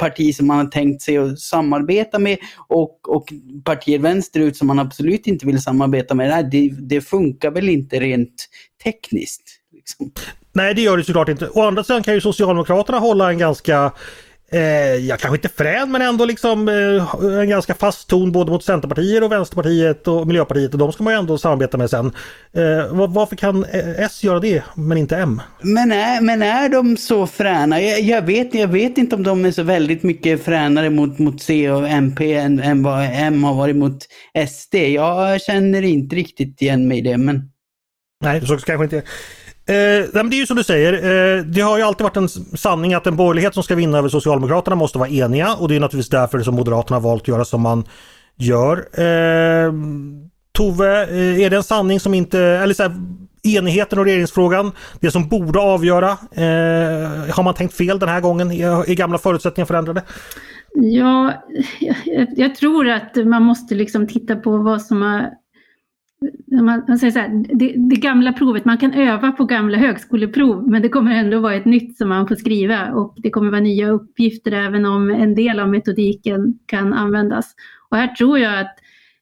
parti 0.00 0.34
som 0.34 0.46
man 0.46 0.58
har 0.58 0.66
tänkt 0.66 1.02
sig 1.02 1.18
att 1.18 1.38
samarbeta 1.38 2.18
med 2.18 2.38
och, 2.68 3.08
och 3.08 3.32
partier 3.64 3.98
vänsterut 3.98 4.56
som 4.56 4.66
man 4.66 4.78
absolut 4.78 5.26
inte 5.26 5.46
vill 5.46 5.62
samarbeta 5.62 6.14
med. 6.14 6.50
Det, 6.50 6.68
det 6.68 7.00
funkar 7.00 7.50
väl 7.50 7.68
inte 7.68 8.00
rent 8.00 8.48
tekniskt. 8.84 9.59
Liksom. 9.98 10.24
Nej 10.52 10.74
det 10.74 10.82
gör 10.82 10.96
det 10.96 11.04
såklart 11.04 11.28
inte. 11.28 11.48
Å 11.48 11.62
andra 11.62 11.84
sidan 11.84 12.02
kan 12.02 12.14
ju 12.14 12.20
Socialdemokraterna 12.20 12.98
hålla 12.98 13.30
en 13.30 13.38
ganska 13.38 13.92
eh, 14.52 14.94
ja, 14.94 15.16
kanske 15.16 15.36
inte 15.36 15.48
frän 15.48 15.92
men 15.92 16.02
ändå 16.02 16.24
liksom 16.24 16.68
eh, 16.68 17.40
en 17.40 17.48
ganska 17.48 17.74
fast 17.74 18.08
ton 18.08 18.32
både 18.32 18.52
mot 18.52 18.64
Centerpartiet 18.64 19.22
och 19.22 19.32
Vänsterpartiet 19.32 20.08
och 20.08 20.26
Miljöpartiet 20.26 20.72
och 20.72 20.78
de 20.78 20.92
ska 20.92 21.04
man 21.04 21.12
ju 21.12 21.18
ändå 21.18 21.38
samarbeta 21.38 21.78
med 21.78 21.90
sen. 21.90 22.06
Eh, 22.52 22.94
var, 22.94 23.08
varför 23.08 23.36
kan 23.36 23.64
eh, 23.64 24.00
S 24.00 24.24
göra 24.24 24.40
det 24.40 24.62
men 24.74 24.98
inte 24.98 25.16
M? 25.16 25.42
Men 25.62 25.92
är, 25.92 26.20
men 26.20 26.42
är 26.42 26.68
de 26.68 26.96
så 26.96 27.26
fräna? 27.26 27.80
Jag, 27.80 28.00
jag, 28.00 28.22
vet, 28.22 28.54
jag 28.54 28.68
vet 28.68 28.98
inte 28.98 29.16
om 29.16 29.22
de 29.22 29.44
är 29.44 29.50
så 29.50 29.62
väldigt 29.62 30.02
mycket 30.02 30.44
fränare 30.44 30.90
mot, 30.90 31.18
mot 31.18 31.42
C 31.42 31.70
och 31.70 31.88
MP 31.88 32.34
än, 32.34 32.60
än 32.60 32.82
vad 32.82 33.08
M 33.12 33.44
har 33.44 33.54
varit 33.54 33.76
mot 33.76 33.98
SD. 34.48 34.74
Jag 34.74 35.42
känner 35.42 35.82
inte 35.82 36.16
riktigt 36.16 36.62
igen 36.62 36.88
mig 36.88 36.98
i 36.98 37.00
det 37.00 37.16
men... 37.16 37.50
Nej, 38.22 38.46
så 38.46 38.58
kanske 38.58 38.84
inte 38.84 39.02
Eh, 39.70 40.06
det 40.12 40.18
är 40.18 40.34
ju 40.34 40.46
som 40.46 40.56
du 40.56 40.64
säger, 40.64 40.92
eh, 40.92 41.44
det 41.44 41.60
har 41.60 41.78
ju 41.78 41.84
alltid 41.84 42.04
varit 42.04 42.16
en 42.16 42.28
sanning 42.28 42.94
att 42.94 43.06
en 43.06 43.16
borgerlighet 43.16 43.54
som 43.54 43.62
ska 43.62 43.74
vinna 43.74 43.98
över 43.98 44.08
Socialdemokraterna 44.08 44.76
måste 44.76 44.98
vara 44.98 45.08
eniga 45.08 45.54
och 45.54 45.68
det 45.68 45.76
är 45.76 45.80
naturligtvis 45.80 46.10
därför 46.10 46.40
som 46.40 46.54
Moderaterna 46.54 46.96
har 46.96 47.00
valt 47.00 47.22
att 47.22 47.28
göra 47.28 47.44
som 47.44 47.60
man 47.60 47.84
gör. 48.36 48.76
Eh, 48.76 49.72
Tove, 50.52 51.02
eh, 51.02 51.40
är 51.40 51.50
det 51.50 51.56
en 51.56 51.62
sanning 51.62 52.00
som 52.00 52.14
inte, 52.14 52.40
eller 52.40 52.74
så 52.74 52.82
här, 52.82 52.92
enigheten 53.42 53.98
och 53.98 54.04
regeringsfrågan, 54.04 54.72
det 55.00 55.10
som 55.10 55.28
borde 55.28 55.58
avgöra, 55.58 56.10
eh, 56.32 57.34
har 57.34 57.42
man 57.42 57.54
tänkt 57.54 57.74
fel 57.74 57.98
den 57.98 58.08
här 58.08 58.20
gången? 58.20 58.50
Är, 58.50 58.90
är 58.90 58.94
gamla 58.94 59.18
förutsättningar 59.18 59.66
förändrade? 59.66 60.02
Ja, 60.74 61.32
jag, 61.80 62.26
jag, 62.36 62.54
tror 62.54 62.88
att 62.88 63.16
man 63.16 63.42
måste 63.42 63.74
liksom 63.74 64.06
titta 64.06 64.36
på 64.36 64.56
vad 64.56 64.82
som 64.82 65.02
har 65.02 65.30
man, 66.62 66.84
man 66.88 66.98
säger 66.98 67.10
så 67.10 67.18
här, 67.18 67.44
det, 67.54 67.74
det, 67.76 67.96
gamla 67.96 68.32
provet, 68.32 68.64
man 68.64 68.78
kan 68.78 68.92
öva 68.92 69.32
på 69.32 69.44
gamla 69.44 69.78
högskoleprov 69.78 70.68
men 70.70 70.82
det 70.82 70.88
kommer 70.88 71.14
ändå 71.14 71.40
vara 71.40 71.54
ett 71.54 71.64
nytt 71.64 71.96
som 71.96 72.08
man 72.08 72.28
får 72.28 72.34
skriva 72.34 72.92
och 72.92 73.14
det 73.16 73.30
kommer 73.30 73.50
vara 73.50 73.60
nya 73.60 73.88
uppgifter 73.88 74.52
även 74.52 74.86
om 74.86 75.10
en 75.10 75.34
del 75.34 75.60
av 75.60 75.68
metodiken 75.68 76.58
kan 76.66 76.92
användas. 76.92 77.54
Och 77.90 77.96
här 77.96 78.08
tror 78.08 78.38
jag 78.38 78.60
att 78.60 78.76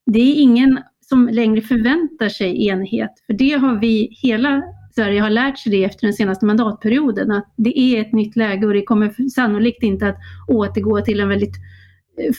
det 0.06 0.20
är 0.20 0.42
ingen 0.42 0.78
som 1.00 1.28
längre 1.28 1.60
förväntar 1.60 2.28
sig 2.28 2.68
enighet, 2.68 3.10
för 3.26 3.32
det 3.32 3.52
har 3.52 3.80
vi 3.80 4.08
hela 4.22 4.62
Sverige 4.94 5.20
har 5.20 5.30
lärt 5.30 5.58
sig 5.58 5.72
det 5.72 5.84
efter 5.84 6.06
den 6.06 6.14
senaste 6.14 6.46
mandatperioden, 6.46 7.30
att 7.30 7.52
det 7.56 7.78
är 7.78 8.00
ett 8.00 8.12
nytt 8.12 8.36
läge 8.36 8.66
och 8.66 8.72
det 8.72 8.82
kommer 8.82 9.28
sannolikt 9.28 9.82
inte 9.82 10.08
att 10.08 10.16
återgå 10.48 11.00
till 11.00 11.20
en 11.20 11.28
väldigt 11.28 11.54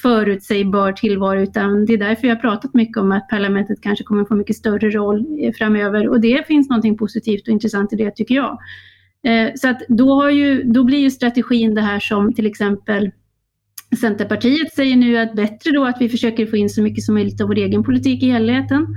förutsägbar 0.01 0.91
tillvaro 0.91 1.41
utan 1.41 1.85
det 1.85 1.93
är 1.93 1.97
därför 1.97 2.27
jag 2.27 2.35
har 2.35 2.41
pratat 2.41 2.73
mycket 2.73 2.97
om 2.97 3.11
att 3.11 3.29
parlamentet 3.29 3.81
kanske 3.81 4.03
kommer 4.03 4.25
få 4.25 4.35
mycket 4.35 4.55
större 4.55 4.89
roll 4.89 5.25
eh, 5.41 5.53
framöver 5.53 6.07
och 6.07 6.21
det 6.21 6.47
finns 6.47 6.69
någonting 6.69 6.97
positivt 6.97 7.47
och 7.47 7.53
intressant 7.53 7.93
i 7.93 7.95
det 7.95 8.11
tycker 8.11 8.35
jag. 8.35 8.57
Eh, 9.23 9.51
så 9.55 9.69
att 9.69 9.81
då, 9.87 10.13
har 10.13 10.29
ju, 10.29 10.63
då 10.63 10.83
blir 10.83 10.99
ju 10.99 11.11
strategin 11.11 11.75
det 11.75 11.81
här 11.81 11.99
som 11.99 12.33
till 12.33 12.45
exempel 12.45 13.11
Centerpartiet 13.99 14.73
säger 14.73 14.95
nu 14.95 15.17
att 15.17 15.35
bättre 15.35 15.71
då 15.71 15.85
att 15.85 15.97
vi 15.99 16.09
försöker 16.09 16.45
få 16.45 16.57
in 16.57 16.69
så 16.69 16.81
mycket 16.81 17.03
som 17.03 17.15
möjligt 17.15 17.41
av 17.41 17.47
vår 17.47 17.57
egen 17.57 17.83
politik 17.83 18.23
i 18.23 18.29
helheten 18.29 18.87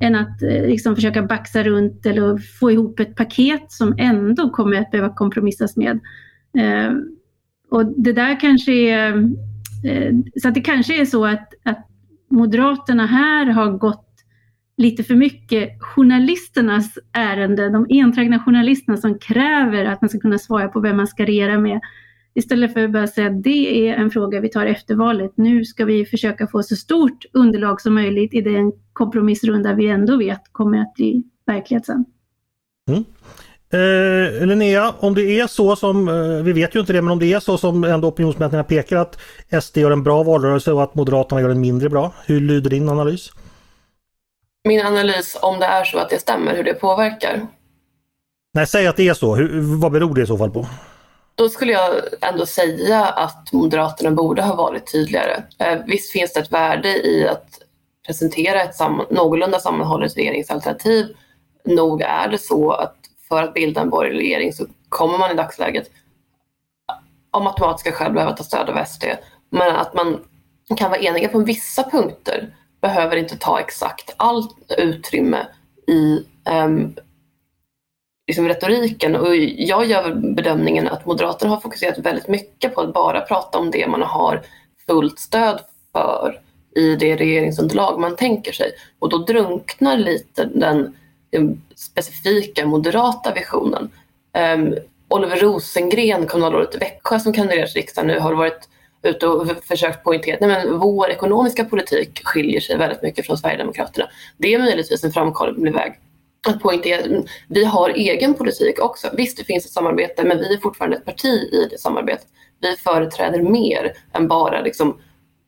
än 0.00 0.14
att 0.14 0.42
eh, 0.42 0.66
liksom 0.66 0.94
försöka 0.94 1.22
baxa 1.22 1.62
runt 1.62 2.06
eller 2.06 2.38
få 2.38 2.70
ihop 2.70 3.00
ett 3.00 3.16
paket 3.16 3.72
som 3.72 3.94
ändå 3.98 4.50
kommer 4.50 4.76
att 4.76 4.90
behöva 4.90 5.14
kompromissas 5.14 5.76
med. 5.76 6.00
Och 7.70 7.86
det 7.96 8.12
där 8.12 8.40
kanske 8.40 8.72
är 8.72 9.30
Eh, 9.84 10.12
så 10.42 10.48
att 10.48 10.54
det 10.54 10.60
kanske 10.60 11.00
är 11.00 11.04
så 11.04 11.26
att, 11.26 11.54
att 11.62 11.88
Moderaterna 12.30 13.06
här 13.06 13.46
har 13.46 13.70
gått 13.70 14.10
lite 14.76 15.04
för 15.04 15.14
mycket 15.14 15.82
journalisternas 15.82 16.98
ärende, 17.12 17.68
de 17.68 17.86
enträgna 17.90 18.38
journalisterna 18.38 18.96
som 18.96 19.18
kräver 19.18 19.84
att 19.84 20.00
man 20.00 20.08
ska 20.08 20.18
kunna 20.20 20.38
svara 20.38 20.68
på 20.68 20.80
vem 20.80 20.96
man 20.96 21.06
ska 21.06 21.24
regera 21.24 21.58
med, 21.58 21.80
Istället 22.36 22.72
för 22.72 22.84
att 22.84 22.92
bara 22.92 23.06
säga 23.06 23.26
att 23.26 23.42
det 23.42 23.88
är 23.88 23.94
en 23.94 24.10
fråga 24.10 24.40
vi 24.40 24.48
tar 24.48 24.66
efter 24.66 24.94
valet. 24.94 25.32
Nu 25.36 25.64
ska 25.64 25.84
vi 25.84 26.06
försöka 26.06 26.46
få 26.46 26.62
så 26.62 26.76
stort 26.76 27.24
underlag 27.32 27.80
som 27.80 27.94
möjligt 27.94 28.34
i 28.34 28.40
den 28.40 28.72
kompromissrunda 28.92 29.74
vi 29.74 29.88
ändå 29.88 30.16
vet 30.16 30.52
kommer 30.52 30.78
att 30.78 30.94
bli 30.94 31.24
verklighet 31.46 31.86
sen. 31.86 32.04
Mm. 32.88 33.04
Eh, 33.74 34.46
Linnea, 34.46 34.94
om 35.00 35.14
det 35.14 35.40
är 35.40 35.46
så 35.46 35.76
som, 35.76 36.08
eh, 36.08 36.42
vi 36.42 36.52
vet 36.52 36.74
ju 36.76 36.80
inte 36.80 36.92
det, 36.92 37.02
men 37.02 37.12
om 37.12 37.18
det 37.18 37.32
är 37.32 37.40
så 37.40 37.58
som 37.58 37.84
ändå 37.84 38.08
opinionsmätningarna 38.08 38.64
pekar 38.64 38.96
att 38.96 39.18
SD 39.50 39.76
gör 39.76 39.90
en 39.90 40.02
bra 40.02 40.22
valrörelse 40.22 40.72
och 40.72 40.82
att 40.82 40.94
Moderaterna 40.94 41.40
gör 41.40 41.48
en 41.48 41.60
mindre 41.60 41.88
bra. 41.88 42.12
Hur 42.26 42.40
lyder 42.40 42.70
din 42.70 42.88
analys? 42.88 43.30
Min 44.68 44.86
analys, 44.86 45.36
om 45.42 45.60
det 45.60 45.66
är 45.66 45.84
så 45.84 45.98
att 45.98 46.10
det 46.10 46.18
stämmer, 46.18 46.56
hur 46.56 46.64
det 46.64 46.74
påverkar. 46.74 47.46
Nej, 48.54 48.66
säg 48.66 48.86
att 48.86 48.96
det 48.96 49.08
är 49.08 49.14
så. 49.14 49.34
Hur, 49.34 49.60
vad 49.80 49.92
beror 49.92 50.14
det 50.14 50.22
i 50.22 50.26
så 50.26 50.38
fall 50.38 50.50
på? 50.50 50.66
Då 51.34 51.48
skulle 51.48 51.72
jag 51.72 51.94
ändå 52.20 52.46
säga 52.46 53.04
att 53.04 53.52
Moderaterna 53.52 54.10
borde 54.10 54.42
ha 54.42 54.54
varit 54.54 54.92
tydligare. 54.92 55.42
Eh, 55.58 55.78
visst 55.86 56.12
finns 56.12 56.32
det 56.32 56.40
ett 56.40 56.52
värde 56.52 56.88
i 56.88 57.28
att 57.28 57.48
presentera 58.06 58.62
ett 58.62 58.74
samman, 58.74 59.06
någorlunda 59.10 59.60
sammanhållet 59.60 60.16
regeringsalternativ. 60.16 61.06
Nog 61.64 62.02
är 62.02 62.28
det 62.28 62.38
så 62.38 62.70
att 62.70 62.96
för 63.34 63.42
att 63.42 63.54
bilda 63.54 63.80
en 63.80 63.90
borgerlig 63.90 64.20
regering 64.20 64.52
så 64.52 64.66
kommer 64.88 65.18
man 65.18 65.30
i 65.30 65.34
dagsläget 65.34 65.90
av 67.30 67.42
matematiska 67.42 67.92
skäl 67.92 68.12
behöva 68.12 68.32
ta 68.32 68.44
stöd 68.44 68.70
av 68.70 68.84
SD. 68.84 69.04
Men 69.50 69.76
att 69.76 69.94
man 69.94 70.20
kan 70.76 70.90
vara 70.90 71.00
eniga 71.00 71.28
på 71.28 71.38
vissa 71.38 71.90
punkter 71.90 72.54
behöver 72.80 73.16
inte 73.16 73.36
ta 73.36 73.60
exakt 73.60 74.14
allt 74.16 74.56
utrymme 74.78 75.46
i 75.86 76.24
um, 76.64 76.96
liksom 78.26 78.48
retoriken. 78.48 79.16
Och 79.16 79.36
jag 79.36 79.86
gör 79.86 80.14
bedömningen 80.14 80.88
att 80.88 81.06
Moderaterna 81.06 81.50
har 81.50 81.60
fokuserat 81.60 81.98
väldigt 81.98 82.28
mycket 82.28 82.74
på 82.74 82.80
att 82.80 82.94
bara 82.94 83.20
prata 83.20 83.58
om 83.58 83.70
det 83.70 83.88
man 83.88 84.02
har 84.02 84.42
fullt 84.86 85.18
stöd 85.18 85.60
för 85.92 86.40
i 86.76 86.96
det 86.96 87.16
regeringsunderlag 87.16 88.00
man 88.00 88.16
tänker 88.16 88.52
sig. 88.52 88.72
Och 88.98 89.08
då 89.08 89.18
drunknar 89.18 89.96
lite 89.96 90.44
den 90.44 90.96
specifika 91.76 92.66
moderata 92.66 93.32
visionen. 93.32 93.82
Um, 93.82 93.90
ehm, 94.32 94.74
Oliver 95.08 95.36
Rosengren, 95.36 96.26
kommunalrådet 96.26 96.74
i 96.74 96.78
Växjö 96.78 97.20
som 97.20 97.32
kandiderar 97.32 97.66
till 97.66 97.80
riksdagen 97.80 98.06
nu, 98.06 98.18
har 98.18 98.34
varit 98.34 98.68
ute 99.02 99.26
och 99.26 99.48
försökt 99.64 100.04
poängtera 100.04 100.56
att 100.56 100.70
vår 100.70 101.10
ekonomiska 101.10 101.64
politik 101.64 102.20
skiljer 102.24 102.60
sig 102.60 102.76
väldigt 102.76 103.02
mycket 103.02 103.26
från 103.26 103.38
Sverigedemokraterna. 103.38 104.08
Det 104.36 104.54
är 104.54 104.58
möjligtvis 104.58 105.04
en 105.04 105.12
framkomlig 105.12 105.72
väg 105.72 106.00
att 106.46 106.60
poängtera. 106.60 107.22
Vi 107.48 107.64
har 107.64 107.90
egen 107.90 108.34
politik 108.34 108.82
också. 108.82 109.10
Visst, 109.12 109.36
det 109.36 109.44
finns 109.44 109.64
ett 109.64 109.72
samarbete, 109.72 110.24
men 110.24 110.38
vi 110.38 110.54
är 110.54 110.60
fortfarande 110.60 110.96
ett 110.96 111.04
parti 111.04 111.48
i 111.52 111.68
det 111.70 111.80
samarbetet. 111.80 112.26
Vi 112.60 112.76
företräder 112.76 113.42
mer 113.42 113.92
än 114.12 114.28
bara 114.28 114.60
liksom, 114.60 115.00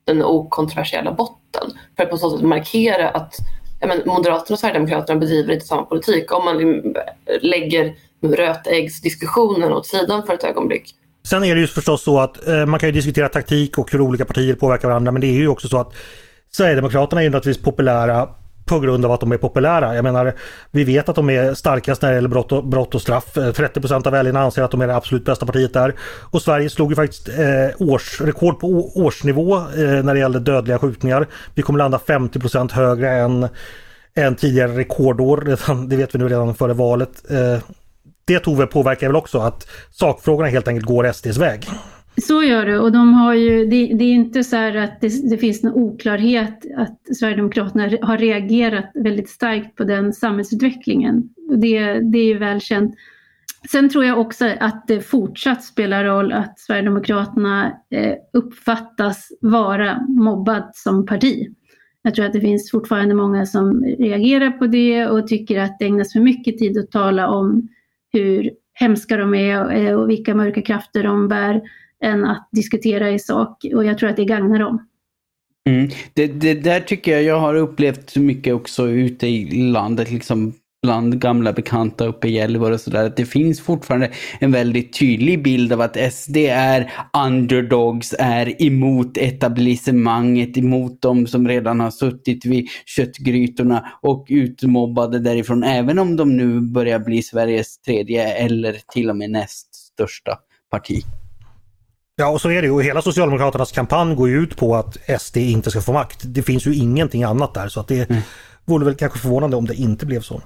den 0.04 0.24
okontroversiella 0.24 1.12
botten 1.12 1.70
för 1.96 2.02
att 2.02 2.10
på 2.10 2.16
så 2.16 2.30
sätt 2.30 2.42
markera 2.42 3.10
att 3.10 3.34
men 3.86 4.02
Moderaterna 4.06 4.54
och 4.54 4.58
Sverigedemokraterna 4.58 5.20
bedriver 5.20 5.54
inte 5.54 5.66
samma 5.66 5.82
politik. 5.82 6.32
Om 6.32 6.44
man 6.44 6.82
lägger 7.40 7.94
rötäggsdiskussionen 8.22 9.72
åt 9.72 9.86
sidan 9.86 10.26
för 10.26 10.34
ett 10.34 10.44
ögonblick. 10.44 10.94
Sen 11.28 11.44
är 11.44 11.54
det 11.54 11.60
ju 11.60 11.66
förstås 11.66 12.02
så 12.02 12.18
att 12.20 12.48
eh, 12.48 12.66
man 12.66 12.80
kan 12.80 12.88
ju 12.88 12.92
diskutera 12.92 13.28
taktik 13.28 13.78
och 13.78 13.92
hur 13.92 14.00
olika 14.00 14.24
partier 14.24 14.54
påverkar 14.54 14.88
varandra 14.88 15.12
men 15.12 15.20
det 15.20 15.26
är 15.26 15.32
ju 15.32 15.48
också 15.48 15.68
så 15.68 15.78
att 15.78 15.92
Sverigedemokraterna 16.52 17.20
är 17.20 17.24
ju 17.24 17.30
naturligtvis 17.30 17.64
populära 17.64 18.28
på 18.66 18.80
grund 18.80 19.04
av 19.04 19.12
att 19.12 19.20
de 19.20 19.32
är 19.32 19.36
populära. 19.36 19.94
Jag 19.94 20.02
menar, 20.02 20.34
vi 20.70 20.84
vet 20.84 21.08
att 21.08 21.16
de 21.16 21.30
är 21.30 21.54
starkast 21.54 22.02
när 22.02 22.08
det 22.08 22.14
gäller 22.14 22.28
brott 22.28 22.52
och, 22.52 22.64
brott 22.66 22.94
och 22.94 23.02
straff. 23.02 23.36
Eh, 23.36 23.52
30 23.52 23.94
av 23.94 24.12
väljarna 24.12 24.40
anser 24.40 24.62
att 24.62 24.70
de 24.70 24.80
är 24.80 24.86
det 24.86 24.96
absolut 24.96 25.24
bästa 25.24 25.46
partiet 25.46 25.72
där. 25.72 25.94
Och 26.30 26.42
Sverige 26.42 26.70
slog 26.70 26.90
ju 26.90 26.96
faktiskt 26.96 27.28
eh, 27.28 27.88
årsrekord 27.88 28.60
på 28.60 28.66
årsnivå 28.94 29.56
eh, 29.56 29.64
när 29.76 30.14
det 30.14 30.20
gäller 30.20 30.40
dödliga 30.40 30.78
skjutningar. 30.78 31.26
Vi 31.54 31.62
kommer 31.62 31.78
landa 31.78 32.00
50% 32.06 32.72
högre 32.72 33.10
än, 33.10 33.48
än 34.14 34.36
tidigare 34.36 34.72
rekordår. 34.78 35.56
Det 35.88 35.96
vet 35.96 36.14
vi 36.14 36.18
nu 36.18 36.28
redan 36.28 36.54
före 36.54 36.72
valet. 36.72 37.30
Eh, 37.30 37.58
det 38.24 38.38
Tove 38.38 38.66
påverkar 38.66 39.06
väl 39.06 39.16
också 39.16 39.38
att 39.38 39.66
sakfrågorna 39.90 40.48
helt 40.48 40.68
enkelt 40.68 40.86
går 40.86 41.12
SDs 41.12 41.36
väg. 41.36 41.68
Så 42.18 42.42
gör 42.42 42.66
det 42.66 42.78
och 42.78 42.92
de 42.92 43.14
har 43.14 43.34
ju, 43.34 43.66
det, 43.66 43.86
det 43.94 44.04
är 44.04 44.12
inte 44.12 44.44
så 44.44 44.56
att 44.56 45.00
det, 45.00 45.30
det, 45.30 45.38
finns 45.38 45.62
någon 45.62 45.74
oklarhet 45.74 46.66
att 46.76 47.16
Sverigedemokraterna 47.16 47.90
har 48.02 48.18
reagerat 48.18 48.90
väldigt 48.94 49.28
starkt 49.28 49.76
på 49.76 49.84
den 49.84 50.12
samhällsutvecklingen. 50.12 51.28
Det, 51.56 52.00
det 52.00 52.18
är 52.18 52.24
ju 52.24 52.38
välkänt. 52.38 52.94
Sen 53.70 53.88
tror 53.88 54.04
jag 54.04 54.18
också 54.20 54.46
att 54.60 54.86
det 54.86 55.00
fortsatt 55.00 55.64
spelar 55.64 56.04
roll 56.04 56.32
att 56.32 56.58
Sverigedemokraterna 56.58 57.72
eh, 57.90 58.14
uppfattas 58.32 59.28
vara 59.40 60.00
mobbad 60.08 60.70
som 60.74 61.06
parti. 61.06 61.46
Jag 62.02 62.14
tror 62.14 62.24
att 62.24 62.32
det 62.32 62.40
finns 62.40 62.70
fortfarande 62.70 63.14
många 63.14 63.46
som 63.46 63.84
reagerar 63.84 64.50
på 64.50 64.66
det 64.66 65.06
och 65.06 65.26
tycker 65.28 65.60
att 65.60 65.78
det 65.78 65.84
ägnas 65.84 66.12
för 66.12 66.20
mycket 66.20 66.58
tid 66.58 66.78
att 66.78 66.90
tala 66.90 67.28
om 67.28 67.68
hur 68.12 68.50
hemska 68.74 69.16
de 69.16 69.34
är 69.34 69.64
och 69.64 69.72
eh, 69.72 70.06
vilka 70.06 70.34
mörka 70.34 70.62
krafter 70.62 71.02
de 71.02 71.28
bär 71.28 71.62
än 72.04 72.24
att 72.24 72.48
diskutera 72.52 73.10
i 73.10 73.18
sak. 73.18 73.64
Och 73.74 73.84
jag 73.84 73.98
tror 73.98 74.10
att 74.10 74.16
det 74.16 74.24
gagnar 74.24 74.58
dem. 74.58 74.86
Mm. 75.68 75.90
Det, 76.14 76.26
det 76.26 76.54
där 76.54 76.80
tycker 76.80 77.12
jag 77.12 77.22
jag 77.22 77.40
har 77.40 77.54
upplevt 77.54 78.16
mycket 78.16 78.54
också 78.54 78.88
ute 78.88 79.26
i 79.26 79.50
landet. 79.50 80.10
Liksom 80.10 80.54
bland 80.82 81.20
gamla 81.20 81.52
bekanta 81.52 82.06
uppe 82.06 82.28
i 82.28 82.30
Gällivare 82.30 82.74
och 82.74 82.80
sådär. 82.80 83.06
Att 83.06 83.16
det 83.16 83.24
finns 83.24 83.60
fortfarande 83.60 84.10
en 84.40 84.52
väldigt 84.52 84.98
tydlig 84.98 85.42
bild 85.42 85.72
av 85.72 85.80
att 85.80 86.12
SD 86.12 86.36
är 86.36 86.92
underdogs, 87.26 88.14
är 88.18 88.62
emot 88.62 89.16
etablissemanget, 89.16 90.56
emot 90.56 91.02
de 91.02 91.26
som 91.26 91.48
redan 91.48 91.80
har 91.80 91.90
suttit 91.90 92.44
vid 92.46 92.68
köttgrytorna 92.86 93.92
och 94.02 94.26
utmobbade 94.28 95.18
därifrån. 95.18 95.62
Även 95.62 95.98
om 95.98 96.16
de 96.16 96.36
nu 96.36 96.60
börjar 96.60 96.98
bli 96.98 97.22
Sveriges 97.22 97.78
tredje 97.78 98.32
eller 98.34 98.76
till 98.92 99.10
och 99.10 99.16
med 99.16 99.30
näst 99.30 99.74
största 99.74 100.38
parti. 100.70 101.02
Ja, 102.18 102.28
och 102.28 102.40
så 102.40 102.50
är 102.50 102.62
det 102.62 102.68
ju. 102.68 102.82
Hela 102.82 103.02
Socialdemokraternas 103.02 103.72
kampanj 103.72 104.14
går 104.14 104.28
ju 104.28 104.42
ut 104.42 104.56
på 104.56 104.76
att 104.76 104.96
SD 105.20 105.36
inte 105.36 105.70
ska 105.70 105.80
få 105.80 105.92
makt. 105.92 106.18
Det 106.22 106.42
finns 106.42 106.66
ju 106.66 106.74
ingenting 106.74 107.24
annat 107.24 107.54
där 107.54 107.68
så 107.68 107.80
att 107.80 107.88
det 107.88 108.10
mm. 108.10 108.22
vore 108.64 108.84
väl 108.84 108.94
kanske 108.94 109.18
förvånande 109.18 109.56
om 109.56 109.66
det 109.66 109.74
inte 109.74 110.06
blev 110.06 110.20
så. 110.20 110.42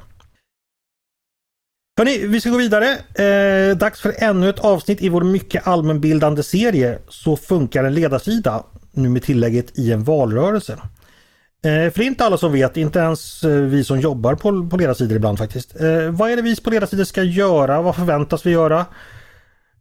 Hörrni, 1.99 2.27
vi 2.27 2.41
ska 2.41 2.51
gå 2.51 2.57
vidare. 2.57 2.87
Eh, 3.15 3.77
dags 3.77 4.01
för 4.01 4.15
ännu 4.19 4.49
ett 4.49 4.59
avsnitt 4.59 5.03
i 5.03 5.09
vår 5.09 5.25
mycket 5.25 5.67
allmänbildande 5.67 6.43
serie 6.43 6.99
Så 7.09 7.37
funkar 7.37 7.85
en 7.85 7.95
ledarsida. 7.95 8.65
Nu 8.93 9.09
med 9.09 9.23
tillägget 9.23 9.79
i 9.79 9.93
en 9.93 10.05
valrörelse. 10.05 10.79
Eh, 11.63 11.93
för 11.93 12.03
inte 12.03 12.25
alla 12.25 12.37
som 12.37 12.53
vet, 12.53 12.77
inte 12.77 12.99
ens 12.99 13.45
eh, 13.45 13.51
vi 13.51 13.85
som 13.85 14.01
jobbar 14.01 14.35
på, 14.35 14.69
på 14.71 14.77
ledarsidor 14.77 15.17
ibland 15.17 15.39
faktiskt. 15.39 15.81
Eh, 15.81 16.11
vad 16.11 16.31
är 16.31 16.37
det 16.37 16.43
vi 16.43 16.61
på 16.61 16.71
ledarsidor 16.71 17.05
ska 17.05 17.23
göra? 17.23 17.83
Vad 17.83 17.97
förväntas 17.97 18.47
vi 18.47 18.51
göra? 18.51 18.87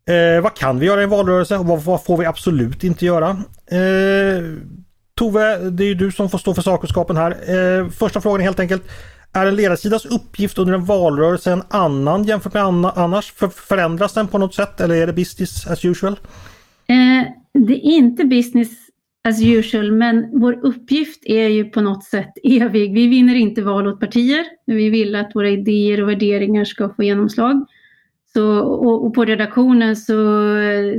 Eh, 0.05 0.41
vad 0.43 0.55
kan 0.55 0.79
vi 0.79 0.85
göra 0.85 1.01
i 1.01 1.03
en 1.03 1.09
valrörelse 1.09 1.57
och 1.57 1.65
vad, 1.65 1.83
vad 1.83 2.03
får 2.03 2.17
vi 2.17 2.25
absolut 2.25 2.83
inte 2.83 3.05
göra? 3.05 3.29
Eh, 3.71 4.43
Tove, 5.15 5.69
det 5.69 5.83
är 5.83 5.87
ju 5.87 5.95
du 5.95 6.11
som 6.11 6.29
får 6.29 6.37
stå 6.37 6.53
för 6.53 6.61
sakkunskapen 6.61 7.17
här. 7.17 7.31
Eh, 7.31 7.89
första 7.89 8.21
frågan 8.21 8.39
är 8.39 8.43
helt 8.43 8.59
enkelt 8.59 8.83
är 9.33 9.45
en 9.45 9.55
ledarsidas 9.55 10.05
uppgift 10.05 10.57
under 10.57 10.73
en 10.73 10.85
valrörelse 10.85 11.51
en 11.51 11.63
annan 11.69 12.23
jämfört 12.23 12.53
med 12.53 12.63
annars? 12.95 13.31
För, 13.31 13.47
förändras 13.47 14.13
den 14.13 14.27
på 14.27 14.37
något 14.37 14.55
sätt 14.55 14.81
eller 14.81 14.95
är 14.95 15.07
det 15.07 15.13
business 15.13 15.67
as 15.67 15.85
usual? 15.85 16.13
Eh, 16.87 17.31
det 17.67 17.73
är 17.73 17.81
inte 17.83 18.25
business 18.25 18.69
as 19.23 19.41
usual, 19.41 19.91
men 19.91 20.39
vår 20.39 20.65
uppgift 20.65 21.25
är 21.25 21.47
ju 21.47 21.65
på 21.65 21.81
något 21.81 22.03
sätt 22.03 22.33
evig. 22.43 22.93
Vi 22.93 23.07
vinner 23.07 23.35
inte 23.35 23.61
val 23.61 23.87
åt 23.87 23.99
partier. 23.99 24.45
Vi 24.65 24.89
vill 24.89 25.15
att 25.15 25.31
våra 25.35 25.49
idéer 25.49 26.01
och 26.01 26.09
värderingar 26.09 26.65
ska 26.65 26.89
få 26.89 27.03
genomslag. 27.03 27.65
Så, 28.33 28.59
och, 28.59 29.05
och, 29.05 29.13
på 29.13 29.25
redaktionen 29.25 29.95
så 29.95 30.13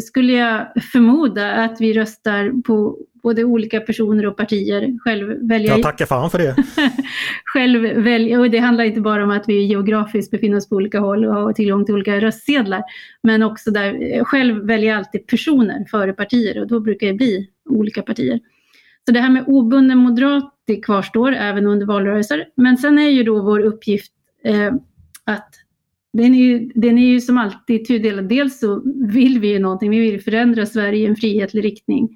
skulle 0.02 0.32
jag 0.32 0.82
förmoda 0.92 1.52
att 1.52 1.80
vi 1.80 1.92
röstar 1.92 2.62
på 2.62 2.98
både 3.22 3.44
olika 3.44 3.80
personer 3.80 4.26
och 4.26 4.36
partier. 4.36 4.98
Själv 5.00 5.48
välja... 5.48 5.72
Jag 5.72 5.82
tackar 5.82 6.06
fan 6.06 6.30
för 6.30 6.38
det. 6.38 6.56
själv 7.44 7.82
välja, 8.02 8.40
och 8.40 8.50
det 8.50 8.58
handlar 8.58 8.84
inte 8.84 9.00
bara 9.00 9.24
om 9.24 9.30
att 9.30 9.44
vi 9.48 9.62
geografiskt 9.62 10.30
befinner 10.30 10.56
oss 10.56 10.68
på 10.68 10.76
olika 10.76 11.00
håll 11.00 11.24
och 11.24 11.34
har 11.34 11.52
tillgång 11.52 11.84
till 11.84 11.94
olika 11.94 12.20
röstsedlar. 12.20 12.82
Men 13.22 13.42
också 13.42 13.70
där, 13.70 14.24
själv 14.24 14.66
väljer 14.66 14.90
jag 14.90 14.98
alltid 14.98 15.26
personer 15.26 15.84
före 15.90 16.12
partier 16.12 16.60
och 16.60 16.66
då 16.66 16.80
brukar 16.80 17.06
det 17.06 17.14
bli 17.14 17.48
olika 17.70 18.02
partier. 18.02 18.40
Så 19.06 19.12
det 19.12 19.20
här 19.20 19.30
med 19.30 19.44
obunden 19.46 19.98
moderat, 19.98 20.54
det 20.66 20.76
kvarstår 20.76 21.32
även 21.32 21.66
under 21.66 21.86
valrörelser. 21.86 22.48
Men 22.54 22.76
sen 22.76 22.98
är 22.98 23.08
ju 23.08 23.22
då 23.22 23.42
vår 23.42 23.60
uppgift 23.60 24.12
eh, 24.44 24.72
att 25.24 25.54
den 26.12 26.34
är, 26.34 26.38
ju, 26.38 26.70
den 26.74 26.98
är 26.98 27.06
ju 27.06 27.20
som 27.20 27.38
alltid 27.38 27.86
tudelad. 27.86 28.28
Dels 28.28 28.58
så 28.58 28.82
vill 29.12 29.40
vi 29.40 29.52
ju 29.52 29.58
någonting, 29.58 29.90
vi 29.90 29.98
vill 29.98 30.22
förändra 30.22 30.66
Sverige 30.66 30.98
i 30.98 31.06
en 31.06 31.16
frihetlig 31.16 31.64
riktning 31.64 32.08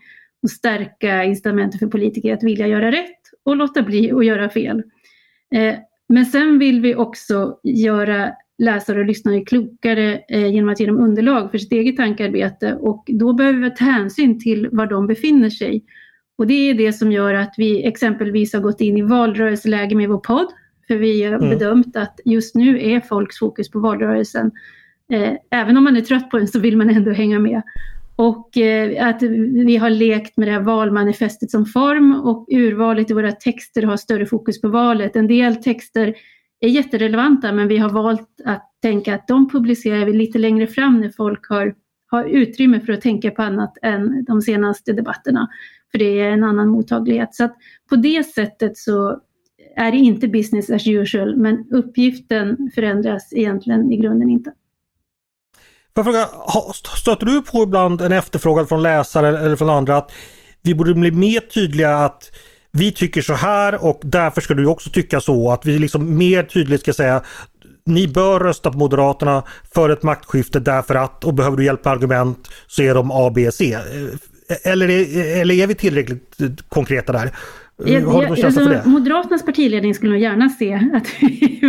och 0.42 0.50
stärka 0.50 1.24
incitamenten 1.24 1.78
för 1.78 1.86
politiker 1.86 2.34
att 2.34 2.42
vilja 2.42 2.66
göra 2.66 2.92
rätt 2.92 3.20
och 3.44 3.56
låta 3.56 3.82
bli 3.82 4.12
att 4.12 4.26
göra 4.26 4.48
fel. 4.48 4.82
Eh, 5.54 5.74
men 6.08 6.26
sen 6.26 6.58
vill 6.58 6.80
vi 6.80 6.94
också 6.94 7.58
göra 7.62 8.32
läsare 8.58 9.00
och 9.00 9.06
lyssnare 9.06 9.40
klokare 9.40 10.20
eh, 10.28 10.46
genom 10.46 10.68
att 10.68 10.80
ge 10.80 10.86
dem 10.86 10.98
underlag 10.98 11.50
för 11.50 11.58
sitt 11.58 11.72
eget 11.72 11.96
tankearbete 11.96 12.74
och 12.74 13.04
då 13.06 13.32
behöver 13.32 13.58
vi 13.58 13.70
ta 13.70 13.84
hänsyn 13.84 14.40
till 14.40 14.68
var 14.72 14.86
de 14.86 15.06
befinner 15.06 15.50
sig. 15.50 15.84
Och 16.38 16.46
det 16.46 16.70
är 16.70 16.74
det 16.74 16.92
som 16.92 17.12
gör 17.12 17.34
att 17.34 17.54
vi 17.56 17.86
exempelvis 17.86 18.52
har 18.52 18.60
gått 18.60 18.80
in 18.80 18.96
i 18.96 19.02
valrörelseläge 19.02 19.94
med 19.94 20.08
vår 20.08 20.18
podd. 20.18 20.46
För 20.88 20.96
vi 20.96 21.24
har 21.24 21.32
mm. 21.32 21.50
bedömt 21.50 21.96
att 21.96 22.20
just 22.24 22.54
nu 22.54 22.82
är 22.82 23.00
folks 23.00 23.38
fokus 23.38 23.70
på 23.70 23.78
valrörelsen. 23.80 24.50
Eh, 25.12 25.32
även 25.50 25.76
om 25.76 25.84
man 25.84 25.96
är 25.96 26.00
trött 26.00 26.30
på 26.30 26.38
den 26.38 26.48
så 26.48 26.58
vill 26.58 26.76
man 26.76 26.90
ändå 26.90 27.10
hänga 27.10 27.38
med. 27.38 27.62
Och 28.16 28.56
eh, 28.56 29.08
att 29.08 29.22
vi 29.66 29.76
har 29.76 29.90
lekt 29.90 30.36
med 30.36 30.48
det 30.48 30.52
här 30.52 30.60
valmanifestet 30.60 31.50
som 31.50 31.66
form 31.66 32.20
och 32.20 32.46
urvalet 32.50 33.10
i 33.10 33.14
våra 33.14 33.32
texter 33.32 33.82
har 33.82 33.96
större 33.96 34.26
fokus 34.26 34.60
på 34.60 34.68
valet. 34.68 35.16
En 35.16 35.26
del 35.26 35.56
texter 35.56 36.14
är 36.60 36.68
jätterelevanta 36.68 37.52
men 37.52 37.68
vi 37.68 37.78
har 37.78 37.90
valt 37.90 38.40
att 38.44 38.70
tänka 38.82 39.14
att 39.14 39.28
de 39.28 39.50
publicerar 39.50 40.04
vi 40.04 40.12
lite 40.12 40.38
längre 40.38 40.66
fram 40.66 41.00
när 41.00 41.08
folk 41.08 41.48
har, 41.48 41.74
har 42.06 42.24
utrymme 42.24 42.80
för 42.80 42.92
att 42.92 43.00
tänka 43.00 43.30
på 43.30 43.42
annat 43.42 43.78
än 43.82 44.24
de 44.24 44.42
senaste 44.42 44.92
debatterna. 44.92 45.48
För 45.92 45.98
det 45.98 46.20
är 46.20 46.30
en 46.30 46.44
annan 46.44 46.68
mottaglighet. 46.68 47.34
Så 47.34 47.44
att 47.44 47.56
på 47.90 47.96
det 47.96 48.26
sättet 48.26 48.76
så 48.76 49.20
är 49.76 49.92
det 49.92 49.98
inte 49.98 50.28
business 50.28 50.70
as 50.70 50.86
usual 50.86 51.36
men 51.36 51.64
uppgiften 51.70 52.70
förändras 52.74 53.32
egentligen 53.32 53.92
i 53.92 53.96
grunden 53.96 54.30
inte. 54.30 54.52
Får 55.94 56.04
jag 56.04 56.04
fråga, 56.04 56.72
stöter 56.96 57.26
du 57.26 57.42
på 57.42 57.62
ibland 57.62 58.00
en 58.00 58.12
efterfrågan 58.12 58.66
från 58.66 58.82
läsare 58.82 59.28
eller 59.38 59.56
från 59.56 59.70
andra 59.70 59.96
att 59.96 60.12
vi 60.62 60.74
borde 60.74 60.94
bli 60.94 61.10
mer 61.10 61.40
tydliga 61.40 61.96
att 61.96 62.30
vi 62.72 62.92
tycker 62.92 63.22
så 63.22 63.34
här 63.34 63.84
och 63.84 64.00
därför 64.02 64.40
ska 64.40 64.54
du 64.54 64.66
också 64.66 64.90
tycka 64.90 65.20
så. 65.20 65.50
Att 65.50 65.66
vi 65.66 65.78
liksom 65.78 66.16
mer 66.18 66.42
tydligt 66.42 66.80
ska 66.80 66.92
säga 66.92 67.22
ni 67.86 68.08
bör 68.08 68.40
rösta 68.40 68.70
på 68.70 68.78
Moderaterna 68.78 69.42
för 69.74 69.90
ett 69.90 70.02
maktskifte 70.02 70.60
därför 70.60 70.94
att 70.94 71.24
och 71.24 71.34
behöver 71.34 71.56
du 71.56 71.64
hjälp 71.64 71.84
med 71.84 71.92
argument 71.92 72.48
så 72.66 72.82
är 72.82 72.94
de 72.94 73.10
A, 73.10 73.32
B, 73.34 73.52
C. 73.52 73.72
Eh, 73.72 74.72
eller 74.72 74.90
är, 74.90 75.40
eller 75.40 75.54
är 75.54 75.66
vi 75.66 75.74
tillräckligt 75.74 76.40
eh, 76.40 76.48
konkreta 76.68 77.12
där? 77.12 77.32
Jag, 77.76 78.00
Har 78.00 78.22
du 78.22 78.28
alltså, 78.28 78.60
för 78.60 78.70
det? 78.70 78.82
Moderaternas 78.86 79.44
partiledning 79.44 79.94
skulle 79.94 80.12
nog 80.12 80.20
gärna 80.20 80.48
se 80.48 80.74
att 80.92 81.22
vi 81.22 81.60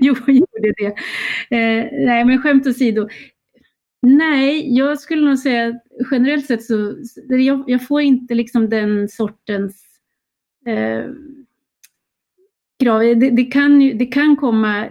gjorde 0.00 0.72
det. 0.76 0.86
Eh, 1.56 1.88
nej 2.06 2.24
men 2.24 2.42
skämt 2.42 2.66
åsido. 2.66 3.08
Nej, 4.02 4.76
jag 4.76 5.00
skulle 5.00 5.22
nog 5.22 5.38
säga 5.38 5.80
generellt 6.10 6.46
sett 6.46 6.64
så 6.64 6.94
jag, 7.28 7.64
jag 7.66 7.86
får 7.86 8.00
inte 8.00 8.34
liksom 8.34 8.68
den 8.68 9.08
sortens 9.08 9.84
eh, 10.66 11.04
krav. 12.82 13.00
Det, 13.00 13.30
det, 13.30 13.44
kan, 13.44 13.80
ju, 13.80 13.92
det 13.92 14.06
kan 14.06 14.36
komma 14.36 14.88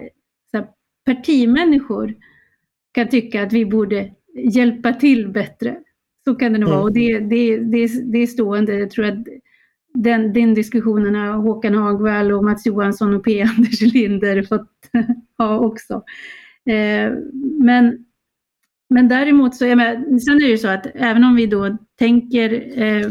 här, 0.54 0.68
partimänniskor 1.06 2.16
kan 2.92 3.10
tycka 3.10 3.44
att 3.44 3.54
vi 3.54 3.66
borde 3.66 4.12
hjälpa 4.36 4.94
till 4.94 5.28
bättre. 5.28 5.80
Så 6.24 6.36
kan 6.36 6.54
det 6.54 6.60
nog 6.60 6.70
mm. 6.70 6.78
vara 6.78 6.84
och 6.84 6.94
det, 6.94 7.20
det, 7.20 7.58
det, 7.58 8.12
det 8.12 8.18
är 8.18 8.28
stående. 8.28 8.74
Jag 8.74 8.92
tror 8.92 9.06
att 9.06 9.28
den, 9.94 10.34
den 10.34 10.54
diskussionen 10.54 11.16
har 11.16 11.34
Håkan 11.34 11.76
Hagvall 11.76 12.32
och 12.32 12.44
Mats 12.44 12.66
Johansson 12.66 13.14
och 13.14 13.26
P. 13.26 13.42
Anders 13.58 13.82
Linder 13.82 14.44
fått 14.44 14.72
ha 15.38 15.60
också. 15.60 16.04
Eh, 16.66 17.14
men 17.62 18.06
men 18.90 19.08
däremot 19.08 19.56
så, 19.56 19.66
jag 19.66 19.78
med, 19.78 20.22
sen 20.22 20.36
är 20.36 20.40
det 20.40 20.52
ju 20.52 20.58
så 20.58 20.68
att 20.68 20.88
även 20.96 21.24
om 21.24 21.36
vi 21.36 21.46
då 21.46 21.78
tänker 22.00 22.82
eh, 22.84 23.08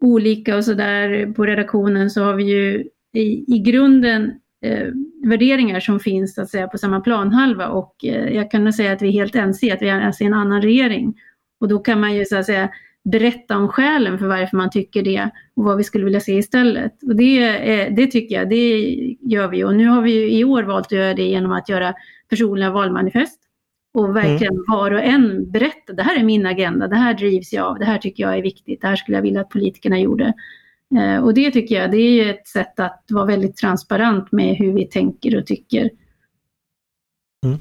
olika 0.00 0.56
och 0.56 0.64
sådär 0.64 1.32
på 1.32 1.46
redaktionen 1.46 2.10
så 2.10 2.22
har 2.22 2.34
vi 2.34 2.44
ju 2.44 2.88
i, 3.12 3.54
i 3.54 3.58
grunden 3.58 4.32
eh, 4.62 4.88
värderingar 5.24 5.80
som 5.80 6.00
finns 6.00 6.34
så 6.34 6.42
att 6.42 6.50
säga 6.50 6.68
på 6.68 6.78
samma 6.78 7.00
planhalva 7.00 7.68
och 7.68 8.04
eh, 8.04 8.34
jag 8.34 8.50
kan 8.50 8.64
nog 8.64 8.74
säga 8.74 8.92
att 8.92 9.02
vi 9.02 9.08
är 9.08 9.12
helt 9.12 9.34
ense 9.34 9.74
att 9.74 9.82
vi 9.82 9.88
är 9.88 10.00
alltså 10.00 10.24
en 10.24 10.34
annan 10.34 10.62
regering. 10.62 11.14
Och 11.60 11.68
då 11.68 11.78
kan 11.78 12.00
man 12.00 12.14
ju 12.14 12.24
så 12.24 12.36
att 12.36 12.46
säga 12.46 12.70
berätta 13.10 13.56
om 13.56 13.68
skälen 13.68 14.18
för 14.18 14.26
varför 14.26 14.56
man 14.56 14.70
tycker 14.70 15.02
det 15.02 15.30
och 15.56 15.64
vad 15.64 15.76
vi 15.76 15.84
skulle 15.84 16.04
vilja 16.04 16.20
se 16.20 16.32
istället. 16.32 17.02
Och 17.02 17.16
det, 17.16 17.58
det 17.88 18.06
tycker 18.06 18.34
jag, 18.34 18.48
det 18.48 18.78
gör 19.20 19.48
vi 19.48 19.64
och 19.64 19.74
nu 19.74 19.86
har 19.86 20.02
vi 20.02 20.38
i 20.38 20.44
år 20.44 20.62
valt 20.62 20.86
att 20.86 20.92
göra 20.92 21.14
det 21.14 21.22
genom 21.22 21.52
att 21.52 21.68
göra 21.68 21.94
personliga 22.28 22.70
valmanifest 22.70 23.40
och 23.94 24.16
verkligen 24.16 24.54
mm. 24.54 24.64
var 24.68 24.90
och 24.90 25.02
en 25.02 25.50
berätta, 25.50 25.92
det 25.92 26.02
här 26.02 26.20
är 26.20 26.24
min 26.24 26.46
agenda, 26.46 26.88
det 26.88 26.96
här 26.96 27.14
drivs 27.14 27.52
jag 27.52 27.66
av, 27.66 27.78
det 27.78 27.84
här 27.84 27.98
tycker 27.98 28.22
jag 28.22 28.38
är 28.38 28.42
viktigt, 28.42 28.80
det 28.80 28.86
här 28.86 28.96
skulle 28.96 29.16
jag 29.16 29.22
vilja 29.22 29.40
att 29.40 29.50
politikerna 29.50 29.98
gjorde. 29.98 30.32
Eh, 30.98 31.24
och 31.24 31.34
det 31.34 31.50
tycker 31.50 31.74
jag, 31.74 31.90
det 31.90 31.96
är 31.96 32.30
ett 32.30 32.46
sätt 32.46 32.80
att 32.80 33.04
vara 33.10 33.24
väldigt 33.24 33.56
transparent 33.56 34.32
med 34.32 34.56
hur 34.56 34.72
vi 34.72 34.84
tänker 34.84 35.38
och 35.38 35.46
tycker. 35.46 35.90
Mm. 37.44 37.58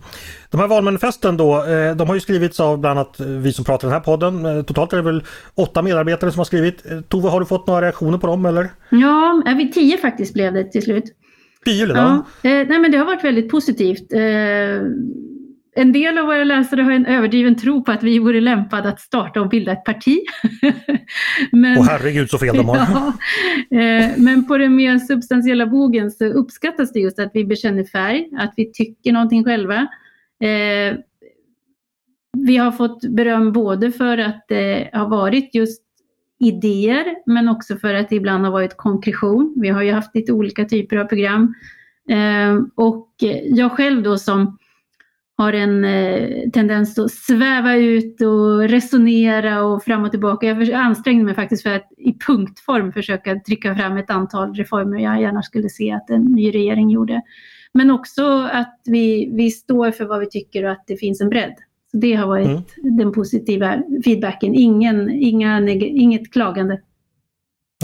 De 0.49 0.59
här 0.59 0.67
valmanifesten 0.67 1.37
då, 1.37 1.63
eh, 1.65 1.95
de 1.95 2.07
har 2.07 2.15
ju 2.15 2.21
skrivits 2.21 2.59
av 2.59 2.77
bland 2.77 2.99
annat 2.99 3.19
vi 3.19 3.53
som 3.53 3.65
pratar 3.65 3.87
i 3.87 3.89
den 3.89 3.93
här 3.93 4.05
podden. 4.05 4.45
Eh, 4.45 4.63
totalt 4.63 4.93
är 4.93 4.97
det 4.97 5.03
väl 5.03 5.23
åtta 5.55 5.81
medarbetare 5.81 6.31
som 6.31 6.39
har 6.39 6.45
skrivit. 6.45 6.83
Tove, 7.09 7.29
har 7.29 7.39
du 7.39 7.45
fått 7.45 7.67
några 7.67 7.81
reaktioner 7.81 8.17
på 8.17 8.27
dem 8.27 8.45
eller? 8.45 8.69
Ja, 8.89 9.43
vi 9.57 9.71
tio 9.71 9.97
faktiskt 9.97 10.33
blev 10.33 10.53
det 10.53 10.63
till 10.63 10.83
slut. 10.83 11.03
Tio? 11.65 11.87
Ja. 11.87 12.25
Nej 12.41 12.79
men 12.79 12.91
det 12.91 12.97
har 12.97 13.05
varit 13.05 13.23
väldigt 13.23 13.49
positivt 13.49 14.13
en 15.75 15.91
del 15.91 16.17
av 16.17 16.25
våra 16.25 16.43
läsare 16.43 16.81
har 16.81 16.91
en 16.91 17.05
överdriven 17.05 17.55
tro 17.55 17.83
på 17.83 17.91
att 17.91 18.03
vi 18.03 18.19
vore 18.19 18.41
lämpade 18.41 18.89
att 18.89 18.99
starta 18.99 19.41
och 19.41 19.49
bilda 19.49 19.71
ett 19.71 19.83
parti. 19.83 20.19
men, 21.51 21.77
Åh 21.77 21.85
herregud 21.85 22.29
så 22.29 22.37
fel 22.37 22.57
de 22.57 22.69
har. 22.69 22.77
Ja, 23.69 23.79
eh, 23.79 24.11
men 24.17 24.47
på 24.47 24.57
den 24.57 24.75
mer 24.75 24.97
substantiella 24.99 25.65
bogen 25.65 26.11
så 26.11 26.25
uppskattas 26.25 26.93
det 26.93 26.99
just 26.99 27.19
att 27.19 27.31
vi 27.33 27.45
bekänner 27.45 27.83
färg, 27.83 28.29
att 28.37 28.53
vi 28.57 28.71
tycker 28.71 29.11
någonting 29.11 29.43
själva. 29.43 29.87
Eh, 30.41 30.97
vi 32.37 32.57
har 32.57 32.71
fått 32.71 33.01
beröm 33.01 33.51
både 33.51 33.91
för 33.91 34.17
att 34.17 34.45
det 34.47 34.89
har 34.93 35.09
varit 35.09 35.55
just 35.55 35.81
idéer 36.39 37.05
men 37.25 37.49
också 37.49 37.75
för 37.75 37.93
att 37.93 38.09
det 38.09 38.15
ibland 38.15 38.45
har 38.45 38.51
varit 38.51 38.77
konkretion. 38.77 39.53
Vi 39.57 39.69
har 39.69 39.81
ju 39.81 39.91
haft 39.91 40.15
lite 40.15 40.33
olika 40.33 40.65
typer 40.65 40.97
av 40.97 41.05
program. 41.05 41.55
Eh, 42.09 42.59
och 42.75 43.09
jag 43.45 43.71
själv 43.71 44.03
då 44.03 44.17
som 44.17 44.57
har 45.37 45.53
en 45.53 45.85
eh, 45.85 46.49
tendens 46.53 46.99
att 46.99 47.11
sväva 47.11 47.75
ut 47.75 48.21
och 48.21 48.69
resonera 48.69 49.63
och 49.63 49.83
fram 49.83 50.03
och 50.03 50.11
tillbaka. 50.11 50.47
Jag 50.47 50.71
ansträngde 50.71 51.25
mig 51.25 51.35
faktiskt 51.35 51.63
för 51.63 51.69
att 51.69 51.89
i 51.97 52.17
punktform 52.27 52.91
försöka 52.91 53.39
trycka 53.39 53.75
fram 53.75 53.97
ett 53.97 54.09
antal 54.09 54.53
reformer 54.53 54.99
jag 54.99 55.21
gärna 55.21 55.43
skulle 55.43 55.69
se 55.69 55.91
att 55.91 56.09
en 56.09 56.21
ny 56.21 56.51
regering 56.51 56.89
gjorde. 56.89 57.21
Men 57.73 57.91
också 57.91 58.49
att 58.53 58.81
vi, 58.85 59.31
vi 59.33 59.51
står 59.51 59.91
för 59.91 60.05
vad 60.05 60.19
vi 60.19 60.29
tycker 60.29 60.65
och 60.65 60.71
att 60.71 60.83
det 60.87 60.97
finns 60.97 61.21
en 61.21 61.29
bredd. 61.29 61.55
Så 61.91 61.97
det 61.97 62.13
har 62.13 62.27
varit 62.27 62.47
mm. 62.47 62.97
den 62.97 63.11
positiva 63.11 63.77
feedbacken, 64.05 64.55
Ingen, 64.55 65.09
inga, 65.09 65.69
inget 65.69 66.33
klagande. 66.33 66.81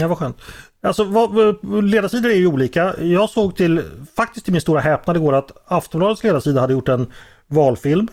Ja, 0.00 0.08
vad 0.08 0.18
skönt. 0.18 0.36
Alltså 0.82 1.04
vad, 1.04 1.84
ledarsidor 1.84 2.30
är 2.30 2.34
ju 2.34 2.46
olika. 2.46 2.94
Jag 3.00 3.30
såg 3.30 3.56
till, 3.56 3.82
faktiskt 4.16 4.44
till 4.44 4.52
min 4.52 4.60
stora 4.60 4.80
häpnad 4.80 5.16
igår 5.16 5.32
att 5.32 5.50
Aftonbladets 5.64 6.24
ledarsida 6.24 6.60
hade 6.60 6.72
gjort 6.72 6.88
en 6.88 7.06
valfilm. 7.52 8.08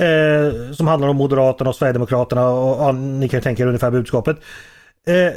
Eh, 0.00 0.72
som 0.72 0.86
handlar 0.86 1.08
om 1.08 1.16
Moderaterna 1.16 1.70
och 1.70 1.76
Sverigedemokraterna 1.76 2.48
och 2.48 2.82
ja, 2.82 2.92
ni 2.92 3.28
kan 3.28 3.40
tänka 3.40 3.62
er 3.62 3.66
ungefär 3.66 3.90
budskapet. 3.90 4.36
Eh, 5.06 5.32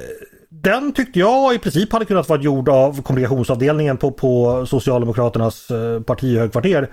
den 0.49 0.91
tyckte 0.91 1.19
jag 1.19 1.55
i 1.55 1.59
princip 1.59 1.93
hade 1.93 2.05
kunnat 2.05 2.29
vara 2.29 2.41
gjord 2.41 2.69
av 2.69 3.01
kommunikationsavdelningen 3.01 3.97
på, 3.97 4.11
på 4.11 4.65
Socialdemokraternas 4.65 5.71
eh, 5.71 6.01
partihögkvarter. 6.01 6.89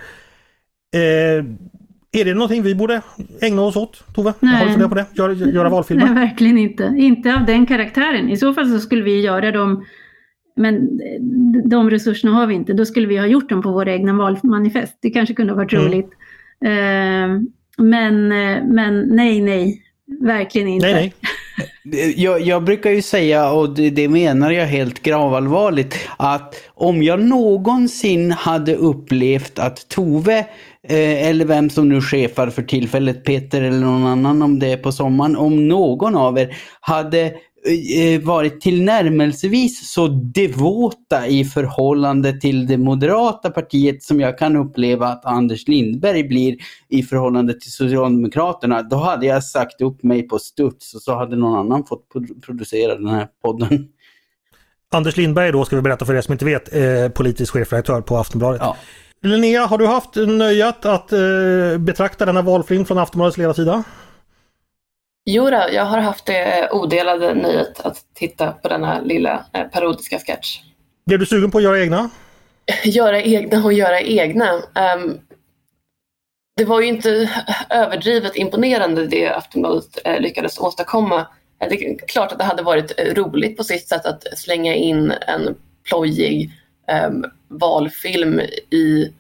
Eh, 0.94 1.44
är 2.12 2.24
det 2.24 2.34
någonting 2.34 2.62
vi 2.62 2.74
borde 2.74 3.00
ägna 3.40 3.62
oss 3.62 3.76
åt, 3.76 4.04
Tove? 4.14 4.34
Nej. 4.40 4.54
Har 4.54 4.66
du 4.66 4.70
funderat 4.70 4.90
på 4.90 4.94
det? 4.94 5.06
Gör, 5.12 5.52
göra 5.52 5.68
valfilmer? 5.68 6.04
Nej, 6.04 6.14
verkligen 6.14 6.58
inte. 6.58 6.94
Inte 6.96 7.34
av 7.34 7.46
den 7.46 7.66
karaktären. 7.66 8.28
I 8.28 8.36
så 8.36 8.54
fall 8.54 8.70
så 8.70 8.78
skulle 8.78 9.02
vi 9.02 9.20
göra 9.20 9.52
dem 9.52 9.84
men 10.56 11.00
de 11.64 11.90
resurserna 11.90 12.32
har 12.32 12.46
vi 12.46 12.54
inte. 12.54 12.72
Då 12.72 12.84
skulle 12.84 13.06
vi 13.06 13.16
ha 13.16 13.26
gjort 13.26 13.48
dem 13.48 13.62
på 13.62 13.72
våra 13.72 13.92
egna 13.92 14.12
valmanifest. 14.12 14.98
Det 15.02 15.10
kanske 15.10 15.34
kunde 15.34 15.52
ha 15.52 15.56
varit 15.56 15.72
mm. 15.72 15.86
roligt. 15.86 16.10
Uh, 16.64 17.40
men, 17.78 18.28
men 18.74 19.08
nej, 19.08 19.40
nej. 19.40 19.82
Verkligen 20.20 20.68
inte. 20.68 20.86
Nej, 20.86 20.94
nej. 20.94 21.14
Jag, 22.16 22.40
jag, 22.40 22.64
brukar 22.64 22.90
ju 22.90 23.02
säga, 23.02 23.50
och 23.50 23.74
det, 23.74 23.90
det, 23.90 24.08
menar 24.08 24.50
jag 24.50 24.66
helt 24.66 25.02
gravallvarligt, 25.02 26.08
att 26.16 26.54
om 26.74 27.02
jag 27.02 27.20
någonsin 27.20 28.32
hade 28.32 28.74
upplevt 28.74 29.58
att 29.58 29.88
Tove, 29.88 30.38
eh, 30.88 31.28
eller 31.28 31.44
vem 31.44 31.70
som 31.70 31.88
nu 31.88 32.00
chefar 32.00 32.50
för 32.50 32.62
tillfället, 32.62 33.24
Peter 33.24 33.62
eller 33.62 33.78
någon 33.78 34.06
annan 34.06 34.42
om 34.42 34.58
det 34.58 34.72
är 34.72 34.76
på 34.76 34.92
sommaren, 34.92 35.36
om 35.36 35.68
någon 35.68 36.16
av 36.16 36.38
er 36.38 36.56
hade 36.80 37.32
varit 38.22 38.60
tillnärmelsevis 38.60 39.90
så 39.90 40.08
devota 40.08 41.26
i 41.26 41.44
förhållande 41.44 42.40
till 42.40 42.66
det 42.66 42.78
moderata 42.78 43.50
partiet 43.50 44.02
som 44.02 44.20
jag 44.20 44.38
kan 44.38 44.56
uppleva 44.56 45.06
att 45.06 45.24
Anders 45.24 45.68
Lindberg 45.68 46.24
blir 46.24 46.56
i 46.88 47.02
förhållande 47.02 47.60
till 47.60 47.72
Socialdemokraterna, 47.72 48.82
då 48.82 48.96
hade 48.96 49.26
jag 49.26 49.44
sagt 49.44 49.80
upp 49.80 50.02
mig 50.02 50.28
på 50.28 50.38
studs 50.38 50.94
och 50.94 51.02
så 51.02 51.14
hade 51.14 51.36
någon 51.36 51.58
annan 51.58 51.84
fått 51.84 52.08
producera 52.46 52.94
den 52.94 53.08
här 53.08 53.28
podden. 53.42 53.88
Anders 54.92 55.16
Lindberg 55.16 55.52
då, 55.52 55.64
ska 55.64 55.76
vi 55.76 55.82
berätta 55.82 56.04
för 56.04 56.14
er 56.14 56.20
som 56.20 56.32
inte 56.32 56.44
vet, 56.44 56.74
eh, 56.74 57.08
politisk 57.08 57.52
chefredaktör 57.52 58.00
på 58.00 58.16
Aftonbladet. 58.16 58.60
Ja. 58.64 58.76
Linnea, 59.22 59.66
har 59.66 59.78
du 59.78 59.86
haft 59.86 60.16
nöjet 60.16 60.84
att 60.84 61.12
eh, 61.12 61.18
betrakta 61.78 62.26
denna 62.26 62.42
valfilm 62.42 62.84
från 62.84 62.98
Aftonbladets 62.98 63.38
ledarsida? 63.38 63.84
Jo 65.28 65.50
då, 65.50 65.66
jag 65.72 65.84
har 65.84 65.98
haft 65.98 66.26
det 66.26 66.68
odelade 66.70 67.34
nöjet 67.34 67.80
att 67.80 68.04
titta 68.14 68.52
på 68.52 68.68
denna 68.68 69.00
lilla 69.00 69.44
eh, 69.52 69.64
parodiska 69.64 70.18
sketch. 70.18 70.60
Blev 71.06 71.18
du 71.18 71.26
sugen 71.26 71.50
på 71.50 71.58
att 71.58 71.64
göra 71.64 71.80
egna? 71.80 72.10
göra 72.84 73.22
egna 73.22 73.64
och 73.64 73.72
göra 73.72 74.00
egna. 74.00 74.54
Um, 74.54 75.20
det 76.56 76.64
var 76.64 76.80
ju 76.80 76.86
inte 76.86 77.30
överdrivet 77.70 78.36
imponerande 78.36 79.06
det 79.06 79.28
Aftonbladet 79.28 79.98
eh, 80.04 80.20
lyckades 80.20 80.58
åstadkomma. 80.58 81.26
Det 81.58 81.84
är 81.84 82.06
klart 82.06 82.32
att 82.32 82.38
det 82.38 82.44
hade 82.44 82.62
varit 82.62 83.00
roligt 83.16 83.56
på 83.56 83.64
sitt 83.64 83.88
sätt 83.88 84.06
att 84.06 84.38
slänga 84.38 84.74
in 84.74 85.12
en 85.26 85.54
plojig 85.88 86.50
um, 87.08 87.24
valfilm 87.48 88.40
i 88.70 89.12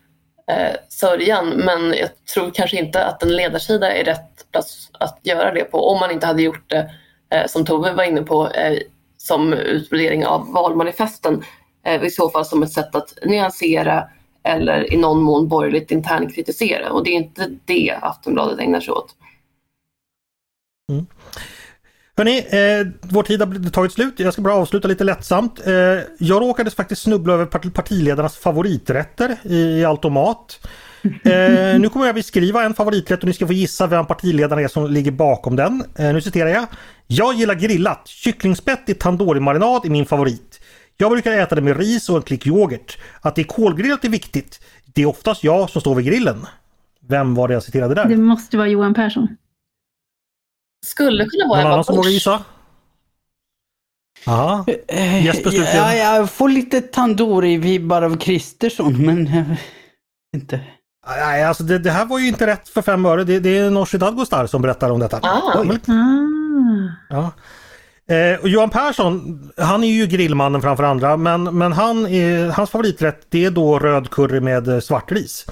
eh, 0.50 0.76
sörjan 0.88 1.48
men 1.48 1.94
jag 1.94 2.10
tror 2.34 2.50
kanske 2.50 2.76
inte 2.76 3.04
att 3.04 3.22
en 3.22 3.36
ledarsida 3.36 3.92
är 3.92 4.04
rätt 4.04 4.50
plats 4.52 4.90
att 4.92 5.20
göra 5.22 5.52
det 5.52 5.64
på 5.64 5.88
om 5.88 6.00
man 6.00 6.10
inte 6.10 6.26
hade 6.26 6.42
gjort 6.42 6.70
det 6.70 6.90
eh, 7.30 7.46
som 7.46 7.64
Tove 7.64 7.92
var 7.92 8.04
inne 8.04 8.22
på 8.22 8.50
eh, 8.50 8.78
som 9.16 9.52
utvärdering 9.52 10.26
av 10.26 10.52
valmanifesten 10.52 11.44
eh, 11.84 12.04
i 12.04 12.10
så 12.10 12.30
fall 12.30 12.44
som 12.44 12.62
ett 12.62 12.72
sätt 12.72 12.94
att 12.94 13.18
nyansera 13.24 14.08
eller 14.42 14.92
i 14.92 14.96
någon 14.96 15.22
mån 15.22 15.48
borgerligt 15.48 15.90
internkritisera 15.90 16.92
och 16.92 17.04
det 17.04 17.10
är 17.10 17.14
inte 17.14 17.50
det 17.64 17.98
Aftonbladet 18.02 18.60
ägnar 18.60 18.80
sig 18.80 18.92
åt. 18.92 19.14
Mm. 20.92 21.06
Hörni, 22.18 22.38
eh, 22.38 22.86
vår 23.00 23.22
tid 23.22 23.40
har 23.40 23.70
tagit 23.70 23.92
slut. 23.92 24.14
Jag 24.20 24.32
ska 24.32 24.42
bara 24.42 24.54
avsluta 24.54 24.88
lite 24.88 25.04
lättsamt. 25.04 25.66
Eh, 25.66 25.72
jag 26.18 26.42
råkade 26.42 26.70
faktiskt 26.70 27.02
snubbla 27.02 27.32
över 27.34 27.70
partiledarnas 27.70 28.36
favoriträtter 28.36 29.36
i, 29.42 29.56
i 29.56 29.84
Altomat. 29.84 30.60
Eh, 31.24 31.78
nu 31.80 31.88
kommer 31.88 32.06
jag 32.06 32.14
beskriva 32.14 32.64
en 32.64 32.74
favoriträtt 32.74 33.20
och 33.20 33.26
ni 33.26 33.32
ska 33.32 33.46
få 33.46 33.52
gissa 33.52 33.86
vem 33.86 34.06
partiledaren 34.06 34.64
är 34.64 34.68
som 34.68 34.90
ligger 34.90 35.10
bakom 35.10 35.56
den. 35.56 35.84
Eh, 35.94 36.12
nu 36.12 36.20
citerar 36.20 36.48
jag. 36.48 36.66
Jag 37.06 37.34
gillar 37.34 37.54
grillat. 37.54 38.08
Kycklingspett 38.08 38.88
i 38.88 38.94
tandoori-marinad 38.94 39.84
är 39.84 39.90
min 39.90 40.06
favorit. 40.06 40.60
Jag 40.96 41.10
brukar 41.10 41.32
äta 41.32 41.54
det 41.54 41.60
med 41.60 41.76
ris 41.76 42.08
och 42.08 42.16
en 42.16 42.22
klick 42.22 42.46
yoghurt. 42.46 42.98
Att 43.20 43.34
det 43.34 43.42
är 43.42 43.44
kolgrillat 43.44 44.04
är 44.04 44.08
viktigt. 44.08 44.60
Det 44.84 45.02
är 45.02 45.06
oftast 45.06 45.44
jag 45.44 45.70
som 45.70 45.80
står 45.80 45.94
vid 45.94 46.06
grillen. 46.06 46.46
Vem 47.08 47.34
var 47.34 47.48
det 47.48 47.54
jag 47.54 47.62
citerade 47.62 47.94
där? 47.94 48.04
Det 48.04 48.16
måste 48.16 48.56
vara 48.56 48.68
Johan 48.68 48.94
Persson. 48.94 49.28
Skulle 50.86 51.24
kunna 51.24 51.48
vara 51.48 51.58
Någon 51.58 51.66
Ebba 51.66 51.72
annan 51.72 51.84
som 51.84 51.96
vågar 51.96 52.10
gissa? 52.10 52.42
Ja, 54.24 54.64
Eh, 54.88 55.24
Jesper, 55.24 55.50
slutligen. 55.50 55.76
ja, 55.76 55.94
jag 55.94 56.30
får 56.30 56.48
lite 56.48 56.80
tandoori-vibbar 56.80 58.02
av 58.02 58.16
Kristersson, 58.16 59.06
men 59.06 59.24
vet 59.24 59.58
inte. 60.34 60.60
Nej, 61.08 61.44
alltså 61.44 61.62
det, 61.62 61.78
det 61.78 61.90
här 61.90 62.04
var 62.06 62.18
ju 62.18 62.28
inte 62.28 62.46
rätt 62.46 62.68
för 62.68 62.82
fem 62.82 63.06
öre. 63.06 63.24
Det, 63.24 63.40
det 63.40 63.58
är 63.58 63.70
Nooshi 63.70 63.98
Dadgostar 63.98 64.46
som 64.46 64.62
berättar 64.62 64.90
om 64.90 65.00
detta. 65.00 65.20
Ah. 65.22 65.64
Ah. 65.88 66.88
Ja. 67.08 67.30
Eh, 68.14 68.40
och 68.40 68.48
Johan 68.48 68.70
Persson, 68.70 69.42
han 69.56 69.84
är 69.84 69.88
ju 69.88 70.06
grillmannen 70.06 70.62
framför 70.62 70.84
andra, 70.84 71.16
men, 71.16 71.58
men 71.58 71.72
han 71.72 72.06
är, 72.06 72.48
hans 72.48 72.70
favoriträtt 72.70 73.26
det 73.28 73.44
är 73.44 73.50
då 73.50 73.78
röd 73.78 74.10
curry 74.10 74.40
med 74.40 74.68
eh, 74.68 74.80
svartris. 74.80 75.46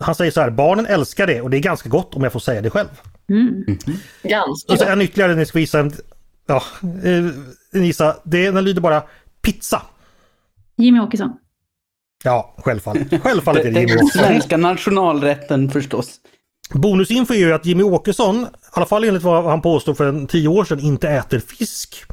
Han 0.00 0.14
säger 0.14 0.30
så 0.30 0.40
här, 0.40 0.50
barnen 0.50 0.86
älskar 0.86 1.26
det 1.26 1.40
och 1.40 1.50
det 1.50 1.56
är 1.56 1.60
ganska 1.60 1.88
gott 1.88 2.14
om 2.14 2.22
jag 2.22 2.32
får 2.32 2.40
säga 2.40 2.60
det 2.60 2.70
själv. 2.70 2.88
Mm. 3.30 3.64
Ganska 4.22 4.44
Och 4.72 4.78
så 4.78 4.84
gott. 4.84 4.88
en 4.92 5.02
ytterligare, 5.02 5.34
ni 5.34 5.46
ska 5.46 5.58
gissa 5.58 5.80
en, 5.80 5.92
ja, 6.46 6.62
eh, 6.82 7.24
ni 7.72 7.86
gissa, 7.86 8.16
det, 8.24 8.50
den 8.50 8.64
lyder 8.64 8.80
bara 8.80 9.02
pizza. 9.42 9.82
Jimmy 10.76 11.00
Åkesson. 11.00 11.32
Ja, 12.24 12.54
självfallet. 12.58 13.22
Självfallet 13.22 13.64
är 13.64 13.70
det 13.72 13.80
Jimmy 13.80 13.92
Den 13.92 14.04
Åkesson. 14.04 14.24
svenska 14.24 14.56
nationalrätten 14.56 15.70
förstås. 15.70 16.10
Bonusinfo 16.74 17.34
är 17.34 17.38
ju 17.38 17.52
att 17.52 17.66
Jimmy 17.66 17.82
Åkesson, 17.82 18.36
i 18.42 18.46
alla 18.72 18.86
fall 18.86 19.04
enligt 19.04 19.22
vad 19.22 19.44
han 19.44 19.62
påstod 19.62 19.96
för 19.96 20.08
en 20.08 20.26
tio 20.26 20.48
år 20.48 20.64
sedan, 20.64 20.80
inte 20.80 21.08
äter 21.08 21.38
fisk. 21.38 22.04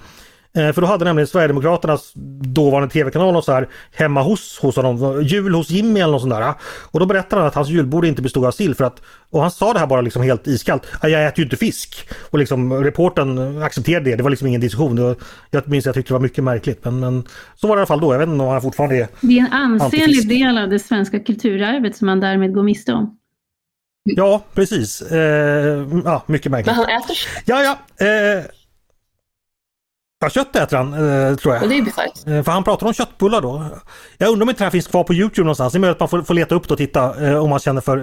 Eh, 0.56 0.72
För 0.72 0.82
då 0.82 0.88
hade 0.88 1.06
nämligen 1.06 1.28
Sverigedemokraternas 1.28 2.12
dåvarande 2.42 2.90
tv-kanal 2.94 3.44
så 3.44 3.52
här 3.52 3.68
hemma 3.96 4.22
hos, 4.22 4.60
hos 4.62 4.76
honom, 4.76 5.24
jul 5.24 5.54
hos 5.56 5.70
Jimmy 5.70 6.00
eller 6.00 6.12
något 6.12 6.22
sånt 6.22 6.34
där. 6.34 6.54
Och 6.92 7.00
då 7.00 7.06
berättade 7.06 7.42
han 7.42 7.48
att 7.48 7.56
hans 7.56 7.70
julbord 7.70 8.06
inte 8.06 8.22
bestod 8.22 8.46
av 8.46 8.52
sill 8.52 8.76
för 8.76 8.84
att, 8.84 9.02
och 9.30 9.42
han 9.42 9.52
sa 9.52 9.74
det 9.74 9.80
här 9.80 9.88
bara 9.88 10.02
liksom 10.02 10.22
helt 10.24 10.48
iskallt, 10.48 10.84
"Ja, 11.02 11.10
jag 11.10 11.26
äter 11.26 11.40
ju 11.40 11.44
inte 11.44 11.56
fisk. 11.58 12.10
Och 12.30 12.40
liksom 12.40 12.84
reporten 12.84 13.62
accepterade 13.64 14.10
det, 14.10 14.16
det 14.16 14.24
var 14.24 14.30
liksom 14.30 14.48
ingen 14.48 14.62
diskussion. 14.62 15.02
Var, 15.04 15.16
jag 15.52 15.68
minns 15.68 15.84
att 15.84 15.86
jag 15.86 15.96
tyckte 15.96 16.10
det 16.10 16.14
var 16.14 16.22
mycket 16.22 16.44
märkligt 16.44 16.86
men, 16.86 17.00
men 17.00 17.24
så 17.56 17.68
var 17.68 17.76
det 17.76 17.80
i 17.80 17.82
alla 17.82 17.86
fall 17.88 18.00
då, 18.02 18.14
jag 18.14 18.20
vet 18.20 18.30
inte 18.30 18.44
om 18.44 18.50
han 18.52 18.62
fortfarande 18.62 18.96
är 18.96 19.08
Det 19.22 19.40
är 19.40 19.46
en 19.46 19.54
ansenlig 19.54 20.04
Antifisk. 20.04 20.30
del 20.30 20.58
av 20.58 20.70
det 20.70 20.80
svenska 20.80 21.20
kulturarvet 21.20 21.96
som 21.96 22.06
man 22.06 22.20
därmed 22.20 22.54
går 22.54 22.64
miste 22.64 22.94
om. 22.94 23.18
Ja, 24.04 24.42
precis. 24.54 25.02
Eh, 25.02 25.88
ja, 26.06 26.24
mycket 26.28 26.52
märkligt. 26.52 26.76
Men 26.78 26.86
han 26.86 26.98
äter 27.04 27.16
Ja, 27.46 27.64
ja. 27.64 28.06
Eh, 28.06 28.44
ja, 30.26 30.30
kött 30.30 30.56
äter 30.56 30.78
han, 30.78 30.94
eh, 30.94 31.36
tror 31.36 31.54
jag. 31.54 31.64
och 31.64 31.70
det 31.70 31.78
är 31.78 31.82
bisarrt. 31.82 32.28
Eh, 32.28 32.44
För 32.44 32.52
han 32.52 32.64
pratar 32.64 32.88
om 32.88 32.94
köttbullar 32.94 33.42
då. 33.42 33.66
Jag 34.18 34.30
undrar 34.30 34.44
om 34.44 34.50
inte 34.50 34.60
det 34.60 34.66
här 34.66 34.72
finns 34.72 34.88
kvar 34.88 35.04
på 35.04 35.14
Youtube 35.14 35.46
någonstans. 35.46 35.74
Det 35.74 35.78
är 35.78 35.80
möjligt 35.80 35.96
att 35.96 36.00
man 36.00 36.10
får, 36.10 36.22
får 36.22 36.34
leta 36.34 36.56
upp 36.56 36.68
det 36.68 36.74
och 36.74 36.78
titta 36.78 37.28
eh, 37.28 37.44
om 37.44 37.50
man 37.50 37.60
känner 37.60 37.82
för 37.82 37.98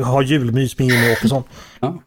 att 0.00 0.06
ha 0.06 0.22
julmys 0.22 0.78
med 0.78 0.88
Jimmy 0.88 1.12
Åkesson. 1.12 1.42
Ja. 1.80 1.98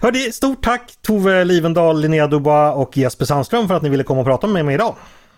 Hörde, 0.00 0.18
stort 0.32 0.64
tack 0.64 0.92
Tove 1.02 1.44
Livendal, 1.44 2.00
Linnea 2.00 2.26
Dubois 2.26 2.74
och 2.76 2.96
Jesper 2.96 3.24
Sandström 3.24 3.68
för 3.68 3.74
att 3.74 3.82
ni 3.82 3.88
ville 3.88 4.02
komma 4.02 4.20
och 4.20 4.26
prata 4.26 4.46
med 4.46 4.64
mig 4.64 4.74
idag. 4.74 4.94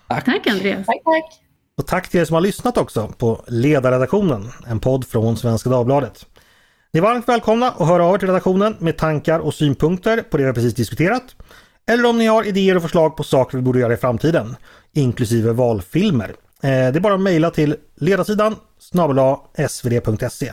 Tack 0.09 0.47
Andreas. 0.47 0.87
Tack, 0.87 0.97
tack. 1.05 1.41
Och 1.79 1.87
tack 1.87 2.09
till 2.09 2.21
er 2.21 2.25
som 2.25 2.35
har 2.35 2.41
lyssnat 2.41 2.77
också 2.79 3.09
på 3.19 3.45
Ledarredaktionen, 3.47 4.51
en 4.67 4.81
podd 4.81 5.07
från 5.07 5.37
Svenska 5.37 5.71
Dagbladet. 5.71 6.27
Ni 6.93 6.99
är 6.99 7.03
varmt 7.03 7.29
välkomna 7.29 7.69
att 7.71 7.89
höra 7.89 8.05
av 8.05 8.15
er 8.15 8.19
till 8.19 8.29
redaktionen 8.29 8.77
med 8.79 8.97
tankar 8.99 9.39
och 9.39 9.55
synpunkter 9.55 10.23
på 10.23 10.37
det 10.37 10.45
vi 10.47 10.53
precis 10.53 10.75
diskuterat. 10.75 11.37
Eller 11.87 12.05
om 12.05 12.19
ni 12.19 12.27
har 12.27 12.45
idéer 12.45 12.77
och 12.77 12.83
förslag 12.83 13.17
på 13.17 13.25
saker 13.25 13.59
vi 13.59 13.63
borde 13.63 13.79
göra 13.79 13.93
i 13.93 13.97
framtiden, 13.97 14.57
inklusive 14.93 15.53
valfilmer. 15.53 16.29
Eh, 16.29 16.35
det 16.63 16.69
är 16.69 17.01
bara 17.01 17.15
att 17.15 17.21
mejla 17.21 17.51
till 17.51 17.77
ledarsidan 17.97 18.57
snabel 18.79 19.37
svd.se. 19.69 20.53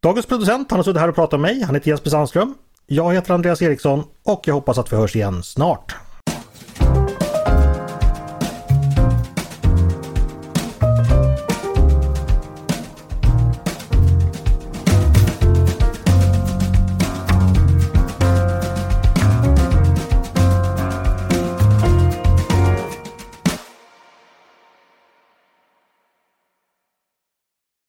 Dagens 0.00 0.26
producent 0.26 0.70
han 0.70 0.78
har 0.78 0.84
suttit 0.84 1.00
här 1.00 1.08
och 1.08 1.14
pratat 1.14 1.40
med 1.40 1.54
mig, 1.54 1.62
han 1.62 1.74
heter 1.74 1.90
Jesper 1.90 2.10
Sandström. 2.10 2.54
Jag 2.86 3.14
heter 3.14 3.34
Andreas 3.34 3.62
Eriksson 3.62 4.04
och 4.24 4.42
jag 4.44 4.54
hoppas 4.54 4.78
att 4.78 4.92
vi 4.92 4.96
hörs 4.96 5.16
igen 5.16 5.42
snart. 5.42 5.96